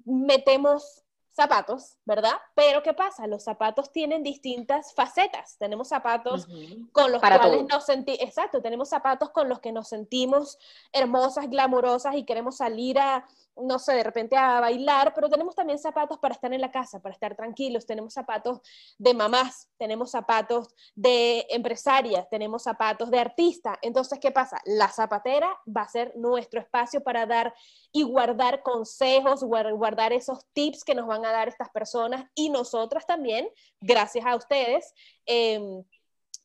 metemos 0.05 1.03
zapatos, 1.33 1.97
¿verdad? 2.05 2.35
Pero 2.55 2.83
¿qué 2.83 2.93
pasa? 2.93 3.27
Los 3.27 3.45
zapatos 3.45 3.91
tienen 3.91 4.23
distintas 4.23 4.95
facetas. 4.95 5.57
Tenemos 5.59 5.89
zapatos 5.89 6.47
con 6.93 7.11
los 7.11 7.21
cuales 7.21 7.65
nos 7.69 7.87
sentimos, 7.87 8.21
exacto, 8.21 8.61
tenemos 8.61 8.91
zapatos 8.91 9.31
con 9.31 9.49
los 9.49 9.61
que 9.61 9.73
nos 9.73 9.89
sentimos 9.89 10.59
hermosas, 10.93 11.49
glamorosas 11.49 12.17
y 12.17 12.25
queremos 12.25 12.59
salir 12.59 12.99
a, 12.99 13.27
no 13.57 13.79
sé, 13.79 13.95
de 13.95 14.03
repente 14.03 14.37
a 14.37 14.61
bailar, 14.61 15.13
pero 15.15 15.29
tenemos 15.29 15.55
también 15.55 15.79
zapatos 15.79 16.19
para 16.19 16.35
estar 16.35 16.53
en 16.53 16.61
la 16.61 16.71
casa, 16.71 17.01
para 17.01 17.13
estar 17.13 17.37
tranquilos, 17.37 17.87
tenemos 17.87 18.15
zapatos 18.15 18.61
de 18.99 19.15
mamás, 19.15 19.69
tenemos 19.79 20.11
zapatos 20.11 20.75
de 20.95 21.47
empresarias, 21.51 22.29
tenemos 22.31 22.63
zapatos 22.63 23.11
de 23.11 23.19
artista. 23.19 23.79
Entonces, 23.83 24.19
¿qué 24.19 24.31
pasa? 24.31 24.61
La 24.65 24.89
zapatera 24.89 25.49
va 25.67 25.83
a 25.83 25.89
ser 25.89 26.13
nuestro 26.17 26.61
espacio 26.61 27.03
para 27.03 27.27
dar 27.27 27.55
y 27.93 28.03
guardar 28.03 28.63
consejos, 28.63 29.45
guardar 29.45 30.13
esos 30.13 30.47
tips 30.53 30.85
que 30.85 30.95
nos 30.95 31.07
van 31.07 31.25
a 31.25 31.33
dar 31.33 31.49
estas 31.49 31.69
personas 31.71 32.27
y 32.35 32.51
nosotras 32.51 33.07
también, 33.07 33.49
gracias 33.81 34.25
a 34.27 34.37
ustedes. 34.37 34.95
Em, 35.27 35.85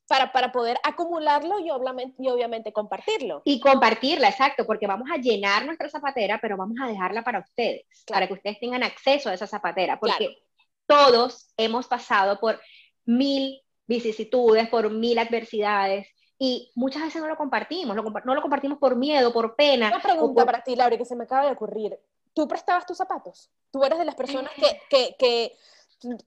para, 0.07 0.31
para, 0.31 0.51
poder 0.51 0.77
acumularlo 0.83 1.59
y 1.59 1.69
obviamente, 1.69 2.15
y 2.21 2.29
obviamente 2.29 2.71
compartirlo. 2.71 3.41
Y 3.45 3.59
compartirla, 3.59 4.29
exacto, 4.29 4.65
porque 4.65 4.87
vamos 4.87 5.09
a 5.11 5.17
llenar 5.17 5.65
nuestra 5.65 5.89
zapatera, 5.89 6.39
pero 6.41 6.57
vamos 6.57 6.77
a 6.81 6.87
dejarla 6.87 7.23
para 7.23 7.39
ustedes, 7.39 7.85
para 8.07 8.27
que 8.27 8.33
ustedes 8.33 8.59
tengan 8.59 8.83
acceso 8.83 9.29
a 9.29 9.33
esa 9.33 9.47
zapatera, 9.47 9.99
porque 9.99 10.37
todos 10.85 11.51
hemos 11.57 11.87
pasado 11.87 12.39
por 12.39 12.59
mil 13.05 13.61
vicisitudes, 13.85 14.69
por 14.69 14.89
mil 14.89 15.17
adversidades, 15.19 16.07
y 16.39 16.71
muchas 16.75 17.01
veces 17.03 17.21
no 17.21 17.27
lo 17.27 17.35
compartimos, 17.35 17.95
no 17.95 18.35
lo 18.35 18.41
compartimos 18.41 18.77
por 18.77 18.95
miedo, 18.95 19.33
por 19.33 19.55
pena. 19.55 19.87
Una 19.87 20.01
pregunta 20.01 20.45
para 20.45 20.63
ti, 20.63 20.75
Laura, 20.75 20.97
que 20.97 21.05
se 21.05 21.15
me 21.15 21.23
acaba 21.23 21.45
de 21.45 21.51
ocurrir. 21.51 21.97
¿Tú 22.33 22.47
prestabas 22.47 22.85
tus 22.85 22.97
zapatos? 22.97 23.49
¿Tú 23.71 23.83
eres 23.83 23.97
de 23.97 24.05
las 24.05 24.13
personas 24.13 24.51
que, 24.53 24.79
que, 24.89 25.15
que 25.17 25.57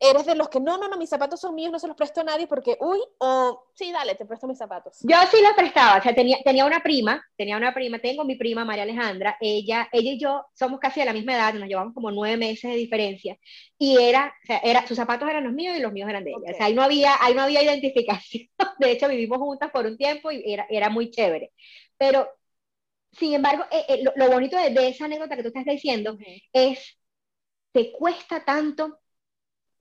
eres 0.01 0.27
de 0.27 0.35
los 0.35 0.49
que 0.49 0.61
no, 0.61 0.77
no, 0.79 0.89
no, 0.89 0.97
mis 0.97 1.11
zapatos 1.11 1.41
son 1.41 1.55
míos, 1.55 1.71
no 1.71 1.79
se 1.79 1.87
los 1.87 1.97
presto 1.97 2.21
a 2.21 2.25
nadie 2.25 2.47
porque, 2.47 2.77
uy, 2.81 2.99
o 3.19 3.67
sí, 3.75 3.93
dale, 3.93 4.15
te 4.15 4.25
presto 4.25 4.47
mis 4.47 4.59
zapatos. 4.59 4.99
Yo 5.03 5.17
sí 5.31 5.39
los 5.43 5.53
prestaba, 5.55 5.99
o 5.99 6.03
sea, 6.03 6.15
tenía, 6.15 6.39
tenía 6.45 6.65
una 6.65 6.81
prima, 6.81 7.25
tenía 7.37 7.57
una 7.57 7.73
prima, 7.73 7.99
tengo 7.99 8.25
mi 8.25 8.37
prima 8.37 8.65
María 8.65 8.83
Alejandra, 8.83 9.37
ella, 9.41 9.89
ella 9.93 10.13
y 10.13 10.19
yo 10.19 10.47
somos 10.55 10.81
casi 10.81 11.01
de 11.01 11.07
la 11.07 11.13
misma 11.13 11.35
edad, 11.35 11.55
nos 11.55 11.69
llevamos 11.69 11.95
como 11.95 12.11
nueve 12.11 12.37
meses 12.37 12.71
de 12.71 12.77
diferencia, 12.77 13.37
y 13.79 13.99
era, 13.99 14.35
o 14.43 14.47
sea, 14.47 14.59
era, 14.59 14.87
sus 14.87 14.97
zapatos 14.97 15.29
eran 15.29 15.45
los 15.45 15.53
míos 15.53 15.77
y 15.77 15.81
los 15.81 15.93
míos 15.93 16.09
eran 16.09 16.25
de 16.25 16.31
ella, 16.31 16.53
o 16.53 16.57
sea, 16.57 16.67
ahí 16.67 16.75
no 16.75 16.83
había, 16.83 17.15
ahí 17.21 17.35
no 17.35 17.43
había 17.43 17.63
identificación, 17.63 18.49
de 18.79 18.91
hecho 18.91 19.09
vivimos 19.09 19.39
juntas 19.39 19.71
por 19.71 19.87
un 19.87 19.97
tiempo 19.97 20.31
y 20.31 20.43
era, 20.53 20.67
era 20.69 20.91
muy 20.91 21.11
chévere, 21.11 21.53
pero 21.97 22.29
sin 23.13 23.35
embargo, 23.35 23.65
eh, 23.71 23.85
eh, 23.89 24.05
lo, 24.15 24.31
bonito 24.31 24.57
de, 24.57 24.89
esa 24.89 25.07
anécdota 25.07 25.37
que 25.37 25.43
tú 25.43 25.49
estás 25.49 25.65
diciendo 25.65 26.17
es, 26.53 26.97
te 27.73 27.93
cuesta 27.93 28.45
tanto 28.45 29.00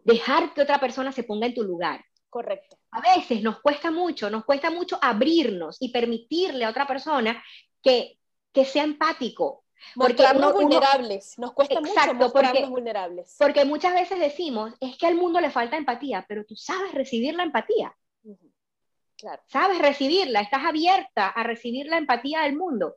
dejar 0.03 0.53
que 0.53 0.61
otra 0.61 0.79
persona 0.79 1.11
se 1.11 1.23
ponga 1.23 1.47
en 1.47 1.53
tu 1.53 1.63
lugar. 1.63 2.03
Correcto. 2.29 2.77
A 2.91 3.01
veces 3.15 3.41
nos 3.41 3.59
cuesta 3.61 3.91
mucho, 3.91 4.29
nos 4.29 4.45
cuesta 4.45 4.69
mucho 4.69 4.99
abrirnos 5.01 5.77
y 5.79 5.89
permitirle 5.89 6.65
a 6.65 6.69
otra 6.69 6.85
persona 6.85 7.43
que, 7.81 8.19
que 8.53 8.65
sea 8.65 8.83
empático. 8.83 9.65
Porque 9.95 10.23
mostrarnos 10.23 10.53
vulnerables, 10.53 11.39
nos 11.39 11.53
cuesta 11.53 11.79
mucho 11.79 12.13
mostrarnos 12.13 12.69
vulnerables. 12.69 13.35
Porque 13.39 13.63
muchas 13.65 13.93
veces 13.93 14.19
decimos, 14.19 14.73
es 14.79 14.97
que 14.97 15.07
al 15.07 15.15
mundo 15.15 15.39
le 15.39 15.49
falta 15.49 15.77
empatía, 15.77 16.25
pero 16.27 16.45
tú 16.45 16.55
sabes 16.55 16.93
recibir 16.93 17.33
la 17.35 17.43
empatía. 17.43 17.95
Claro. 19.17 19.41
Sabes 19.47 19.79
recibirla, 19.79 20.41
estás 20.41 20.63
abierta 20.63 21.27
a 21.29 21.43
recibir 21.43 21.87
la 21.87 21.97
empatía 21.97 22.41
del 22.41 22.55
mundo 22.55 22.95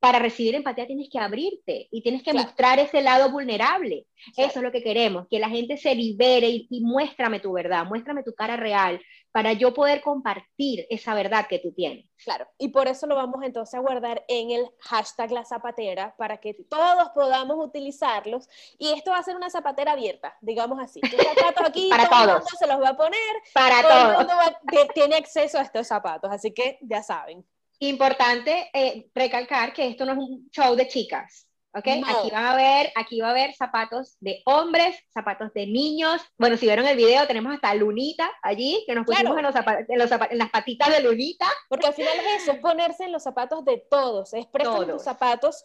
para 0.00 0.18
recibir 0.18 0.54
empatía 0.54 0.86
tienes 0.86 1.10
que 1.10 1.18
abrirte 1.18 1.86
y 1.90 2.02
tienes 2.02 2.22
que 2.22 2.32
mostrar 2.32 2.78
ese 2.78 3.02
lado 3.02 3.30
vulnerable. 3.30 4.06
Eso 4.34 4.58
es 4.58 4.62
lo 4.62 4.72
que 4.72 4.82
queremos, 4.82 5.26
que 5.30 5.38
la 5.38 5.50
gente 5.50 5.76
se 5.76 5.94
libere 5.94 6.48
y, 6.48 6.80
muéstrame 6.80 7.38
tu 7.38 7.52
verdad, 7.52 7.84
muéstrame 7.84 8.22
tu 8.22 8.34
cara 8.34 8.56
real 8.56 9.00
para 9.30 9.52
yo 9.52 9.72
poder 9.74 10.00
compartir 10.00 10.86
esa 10.90 11.14
verdad 11.14 11.46
que 11.46 11.58
tú 11.58 11.72
tienes. 11.72 12.06
Claro, 12.24 12.48
y 12.58 12.68
por 12.68 12.88
eso 12.88 13.06
lo 13.06 13.14
vamos 13.14 13.42
entonces 13.44 13.74
a 13.74 13.82
guardar 13.82 14.24
en 14.26 14.50
el 14.50 14.66
hashtag 14.80 15.30
la 15.32 15.44
zapatera 15.44 16.14
para 16.16 16.38
que 16.38 16.54
todos 16.68 17.10
podamos 17.14 17.64
utilizarlos 17.64 18.48
y 18.78 18.92
esto 18.92 19.10
va 19.10 19.18
a 19.18 19.22
ser 19.22 19.36
una 19.36 19.50
zapatera 19.50 19.92
abierta, 19.92 20.36
digamos 20.40 20.80
así. 20.80 21.00
zapatos 21.00 21.64
aquí, 21.68 21.88
para 21.90 22.08
todo 22.08 22.18
todos. 22.18 22.28
el 22.28 22.34
mundo 22.34 22.50
se 22.58 22.66
los 22.66 22.82
va 22.82 22.88
a 22.88 22.96
poner, 22.96 23.36
para 23.54 23.82
todo 23.82 24.10
el 24.10 24.16
mundo 24.16 24.34
tiene 24.94 25.16
acceso 25.16 25.58
a 25.58 25.62
estos 25.62 25.86
zapatos, 25.86 26.30
así 26.32 26.52
que 26.52 26.78
ya 26.82 27.02
saben. 27.02 27.44
Importante 27.82 28.68
eh, 28.74 29.08
recalcar 29.14 29.72
que 29.72 29.88
esto 29.88 30.04
no 30.04 30.12
es 30.12 30.18
un 30.18 30.50
show 30.50 30.76
de 30.76 30.86
chicas, 30.86 31.48
¿ok? 31.72 31.88
Aquí 32.06 32.30
van 32.30 32.44
a 32.44 32.54
ver, 32.54 32.92
aquí 32.94 33.22
va 33.22 33.28
a 33.28 33.30
haber 33.30 33.54
zapatos 33.54 34.18
de 34.20 34.42
hombres, 34.44 35.02
zapatos 35.14 35.50
de 35.54 35.66
niños. 35.66 36.20
Bueno, 36.36 36.58
si 36.58 36.66
vieron 36.66 36.86
el 36.86 36.98
video, 36.98 37.26
tenemos 37.26 37.54
hasta 37.54 37.74
Lunita 37.74 38.30
allí, 38.42 38.84
que 38.86 38.94
nos 38.94 39.06
pusimos 39.06 39.34
en, 39.34 39.44
los 39.44 39.54
en, 39.56 40.38
las 40.38 40.50
patitas 40.50 40.90
de 40.90 41.00
Lunita. 41.00 41.46
Porque 41.70 41.86
al 41.86 41.94
final 41.94 42.12
es 42.18 42.42
eso, 42.42 42.52
es 42.52 42.58
ponerse 42.58 43.04
en 43.04 43.12
los 43.12 43.22
zapatos 43.22 43.64
de 43.64 43.78
todos, 43.90 44.34
es 44.34 44.44
prestar 44.44 44.86
los 44.86 45.02
zapatos 45.02 45.64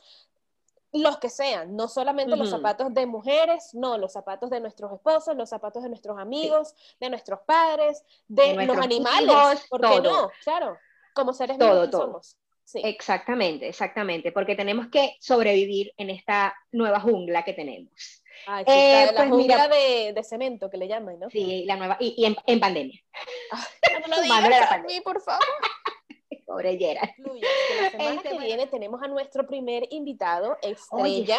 los 0.93 1.17
que 1.17 1.29
sean, 1.29 1.75
no 1.75 1.89
solamente 1.89 2.37
los 2.37 2.49
zapatos 2.49 2.93
de 2.93 3.05
mujeres, 3.05 3.71
no, 3.73 3.97
los 3.97 4.13
zapatos 4.13 4.49
de 4.49 4.61
nuestros 4.61 4.93
esposos, 4.93 5.35
los 5.35 5.49
zapatos 5.49 5.83
de 5.83 5.89
nuestros 5.89 6.17
amigos, 6.17 6.73
de 7.01 7.09
nuestros 7.09 7.41
padres, 7.45 8.05
de, 8.29 8.65
los 8.65 8.77
animales, 8.77 9.65
¿por 9.69 9.81
qué 9.81 9.99
no? 9.99 10.29
Claro 10.45 10.77
como 11.15 11.33
seres 11.33 11.57
todo, 11.57 11.89
todo. 11.89 12.01
somos. 12.01 12.37
Sí. 12.63 12.81
Exactamente, 12.83 13.67
exactamente, 13.67 14.31
porque 14.31 14.55
tenemos 14.55 14.87
que 14.87 15.15
sobrevivir 15.19 15.93
en 15.97 16.09
esta 16.09 16.55
nueva 16.71 16.99
jungla 16.99 17.43
que 17.43 17.53
tenemos. 17.53 18.23
Ah, 18.47 18.63
eh, 18.65 19.05
la 19.07 19.13
pues 19.13 19.29
jungla 19.29 19.67
de, 19.67 20.13
de, 20.13 20.23
cemento 20.23 20.69
que 20.69 20.77
le 20.77 20.87
llaman, 20.87 21.19
¿no? 21.19 21.29
Sí, 21.29 21.63
la 21.65 21.77
nueva, 21.77 21.97
y, 21.99 22.25
en, 22.25 22.35
en, 22.45 22.59
pandemia. 22.59 22.99
no 24.07 24.15
lo 24.15 24.21
digas 24.21 24.71
a 24.71 24.79
mí, 24.79 24.99
por 25.01 25.21
favor. 25.21 25.43
Pobre 26.45 26.77
Gerard. 26.77 27.09
la 27.17 27.91
semana 27.91 28.15
este, 28.15 28.29
que 28.29 28.39
viene 28.39 28.67
tenemos 28.67 29.01
a 29.01 29.07
nuestro 29.07 29.45
primer 29.47 29.87
invitado, 29.91 30.57
estrella, 30.61 31.37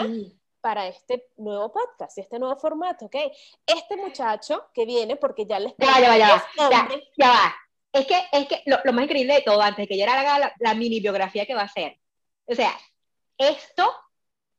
para 0.60 0.86
este 0.88 1.28
nuevo 1.36 1.72
podcast, 1.72 2.18
este 2.18 2.38
nuevo 2.38 2.56
formato, 2.56 3.06
¿ok? 3.06 3.16
Este 3.66 3.96
muchacho 3.96 4.68
que 4.72 4.84
viene, 4.84 5.16
porque 5.16 5.44
ya 5.44 5.58
les... 5.58 5.74
Ya, 5.78 6.00
ya, 6.00 6.16
ya, 6.16 6.44
ya, 6.70 6.88
ya 7.16 7.28
va 7.28 7.65
es 7.96 8.06
que, 8.06 8.22
es 8.32 8.46
que 8.46 8.62
lo, 8.66 8.92
más 8.92 9.04
increíble 9.04 9.34
de 9.34 9.42
todo, 9.42 9.60
antes 9.60 9.84
de 9.84 9.88
que 9.88 9.98
yo 9.98 10.04
haga 10.04 10.52
la, 10.58 10.74
mini 10.74 11.00
biografía 11.00 11.46
que 11.46 11.54
va 11.54 11.62
a 11.62 11.66
hacer, 11.66 11.96
o 12.44 12.54
sea, 12.54 12.72
esto, 13.38 13.90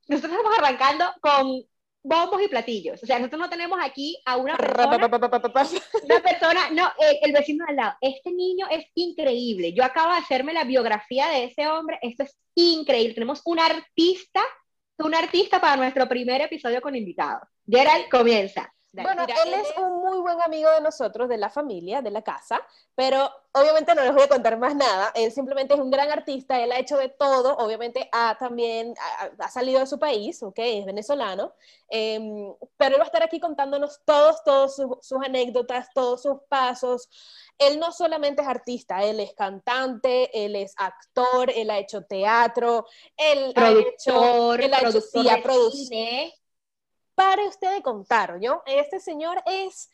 nosotros 0.08 0.38
estamos 0.38 0.58
arrancando 0.58 1.06
con 1.22 1.64
bombos 2.04 2.42
y 2.42 2.48
platillos. 2.48 3.02
O 3.04 3.06
sea, 3.06 3.20
nosotros 3.20 3.42
no 3.42 3.50
tenemos 3.50 3.80
aquí 3.82 4.18
a 4.26 4.38
una 4.38 4.56
persona, 4.56 4.96
una 4.96 6.22
persona, 6.22 6.70
no, 6.72 6.92
el, 7.22 7.34
vecino 7.34 7.66
al 7.68 7.76
lado. 7.76 7.96
Este 8.02 8.32
niño 8.32 8.68
es 8.70 8.86
increíble. 8.96 9.74
Yo 9.74 9.84
acabo 9.84 10.14
de 10.14 10.20
hacerme 10.20 10.54
la 10.54 10.64
biografía 10.64 11.28
de 11.28 11.46
ese 11.46 11.68
hombre. 11.68 12.00
Esto 12.02 12.24
es 12.24 12.38
increíble. 12.56 13.14
Tenemos 13.14 13.42
un 13.46 13.60
artista, 13.60 14.42
un 14.98 15.14
artista 15.14 15.60
para 15.60 15.76
nuestro 15.76 16.08
primer 16.08 16.42
episodio 16.42 16.82
con 16.82 16.96
invitados. 16.96 17.48
Gerald, 17.68 18.10
comienza 18.10 18.74
bueno, 19.04 19.24
él 19.24 19.54
es 19.54 19.78
un 19.78 20.02
muy 20.02 20.20
buen 20.20 20.42
amigo 20.42 20.70
de 20.72 20.82
nosotros, 20.82 21.30
de 21.30 21.38
la 21.38 21.50
familia, 21.50 22.02
de 22.02 22.12
la 22.12 22.22
casa, 22.22 22.62
pero 22.96 23.30
obviamente 23.54 23.94
no 23.96 24.04
les 24.04 24.14
voy 24.14 24.24
a 24.24 24.28
contar 24.28 24.58
más 24.58 24.76
nada. 24.76 25.12
Él 25.16 25.32
simplemente 25.32 25.74
es 25.74 25.80
un 25.80 25.90
gran 25.90 26.10
artista, 26.10 26.62
él 26.62 26.72
ha 26.72 26.80
hecho 26.80 26.98
de 26.98 27.10
todo, 27.10 27.56
obviamente 27.58 28.10
ha 28.12 28.38
también 28.38 28.94
ha, 29.40 29.50
salido 29.50 29.80
de 29.80 29.88
su 29.88 30.00
país, 30.00 30.42
¿ok? 30.44 30.60
Es 30.60 30.86
venezolano, 30.86 31.54
em, 31.90 32.54
pero 32.78 32.96
él 32.96 33.02
va 33.02 33.04
a 33.04 33.08
estar 33.08 33.24
aquí 33.24 33.40
contándonos 33.40 34.02
todos, 34.06 34.44
todos 34.44 34.76
sus, 34.76 35.20
anécdotas, 35.26 35.90
todos 35.94 36.22
sus 36.22 36.38
pasos. 36.50 37.10
Él 37.58 37.80
no 37.80 37.92
solamente 37.92 38.42
es 38.42 38.48
artista, 38.48 39.04
él 39.04 39.20
es 39.20 39.34
cantante, 39.34 40.30
él 40.46 40.56
es 40.56 40.74
actor, 40.78 41.52
él 41.56 41.70
ha 41.70 41.80
hecho 41.80 42.04
teatro, 42.04 42.86
él 43.16 43.54
productor, 43.54 44.62
ha 44.62 44.64
hecho, 44.64 44.66
él 44.66 44.74
ha 44.74 44.90
hecho, 44.90 45.02
sí, 45.02 45.30
ha 45.30 45.42
producido 45.42 46.32
pare 47.18 47.48
usted 47.48 47.74
de 47.74 47.82
contar, 47.82 48.40
¿yo? 48.40 48.62
Este 48.68 49.00
señor 49.00 49.42
es, 49.48 49.90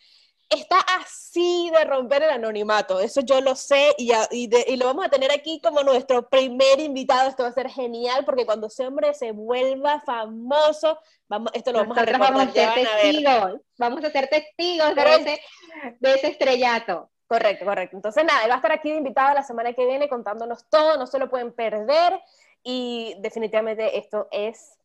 está 0.49 0.77
así 0.99 1.71
de 1.73 1.85
romper 1.85 2.23
el 2.23 2.31
anonimato, 2.31 2.99
eso 2.99 3.21
yo 3.21 3.39
lo 3.39 3.55
sé 3.55 3.95
y, 3.97 4.11
y, 4.31 4.75
lo 4.75 4.87
vamos 4.87 5.05
a 5.05 5.09
tener 5.09 5.31
aquí 5.31 5.61
como 5.61 5.83
nuestro 5.83 6.27
primer 6.27 6.81
invitado, 6.81 7.29
esto 7.29 7.43
va 7.43 7.49
a 7.49 7.53
ser 7.53 7.69
genial 7.69 8.25
porque 8.25 8.45
cuando 8.45 8.67
ese 8.67 8.85
hombre 8.85 9.13
se 9.13 9.31
vuelva 9.31 10.01
famoso, 10.01 10.99
vamos, 11.29 11.49
esto 11.53 11.71
lo 11.71 11.79
vamos 11.79 11.97
a 11.97 12.01
recordar, 12.01 12.33
vamos 12.33 12.49
a 12.49 12.51
ser 12.51 12.73
testigos, 12.73 13.61
vamos 13.77 14.03
a 14.03 14.09
ser 14.11 14.27
testigos 14.27 14.93
de 14.93 15.01
ese, 15.01 15.41
de 16.01 16.13
ese 16.13 16.27
estrellato. 16.27 17.09
Correcto, 17.25 17.65
correcto. 17.65 17.95
Entonces, 17.95 18.23
nada, 18.25 18.43
él 18.43 18.49
va 18.49 18.55
a 18.55 18.57
estar 18.57 18.73
aquí 18.73 18.91
de 18.91 18.97
invitado 18.97 19.33
la 19.33 19.43
semana 19.43 19.73
que 19.73 19.87
viene 19.87 20.09
contándonos 20.09 20.69
todo, 20.69 20.97
no 20.97 21.07
se 21.07 21.17
lo 21.17 21.29
pueden 21.29 21.53
perder 21.53 22.21
y 22.63 23.15
definitivamente 23.19 23.97
esto 23.97 24.27
es 24.29 24.77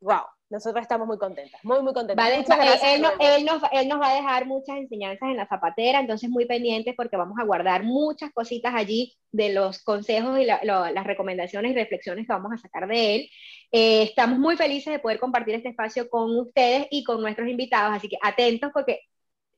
wow. 0.00 0.35
Nosotros 0.48 0.82
estamos 0.82 1.08
muy 1.08 1.18
contentas, 1.18 1.60
muy, 1.64 1.82
muy 1.82 1.92
contentas. 1.92 2.30
él, 2.32 3.44
nos, 3.44 3.62
va 4.00 4.10
a 4.10 4.14
dejar 4.14 4.46
muchas 4.46 4.76
enseñanzas 4.76 5.28
en 5.28 5.36
la 5.36 5.48
zapatera, 5.48 5.98
entonces 5.98 6.30
muy 6.30 6.44
pendientes 6.46 6.94
porque 6.96 7.16
vamos 7.16 7.36
a 7.40 7.44
guardar 7.44 7.82
muchas 7.82 8.32
cositas 8.32 8.72
allí 8.72 9.16
de 9.32 9.52
los 9.52 9.82
consejos 9.82 10.38
y 10.38 10.44
las 10.44 11.04
recomendaciones 11.04 11.72
y 11.72 11.74
reflexiones 11.74 12.26
que 12.26 12.32
vamos 12.32 12.52
a 12.52 12.58
sacar 12.58 12.86
de 12.86 13.16
él. 13.16 13.30
Eh, 13.72 14.04
estamos 14.04 14.38
muy 14.38 14.56
felices 14.56 14.92
de 14.92 15.00
poder 15.00 15.18
compartir 15.18 15.56
este 15.56 15.70
espacio 15.70 16.08
con 16.08 16.38
ustedes 16.38 16.86
y 16.92 17.02
con 17.02 17.20
nuestros 17.20 17.48
invitados, 17.48 17.96
así 17.96 18.08
que 18.08 18.18
atentos 18.22 18.70
porque 18.72 19.00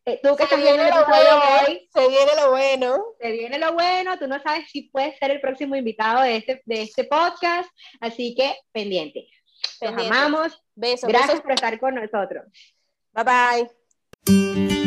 eh, 0.06 0.20
tú 0.22 0.36
que 0.36 0.46
se 0.46 0.56
viene 0.56 0.88
lo 0.88 1.04
bueno, 1.06 1.42
hoy, 1.66 1.86
se 1.92 2.08
viene 2.08 2.34
lo 2.34 2.50
bueno. 2.50 2.96
Se 3.20 3.30
viene 3.32 3.58
lo 3.58 3.74
bueno, 3.74 4.18
tú 4.18 4.26
no 4.26 4.40
sabes 4.40 4.70
si 4.70 4.84
puedes 4.84 5.18
ser 5.18 5.32
el 5.32 5.40
próximo 5.42 5.76
invitado 5.76 6.22
de 6.22 6.36
este, 6.36 6.62
de 6.64 6.80
este 6.80 7.04
podcast, 7.04 7.68
así 8.00 8.34
que 8.34 8.56
pendiente. 8.72 9.28
Los 9.82 9.92
amamos. 9.92 10.58
Besos. 10.78 11.08
Gracias 11.08 11.40
por 11.40 11.52
estar 11.52 11.78
con 11.80 11.96
nosotros. 11.96 12.46
Bye 13.12 13.68
bye. 14.26 14.77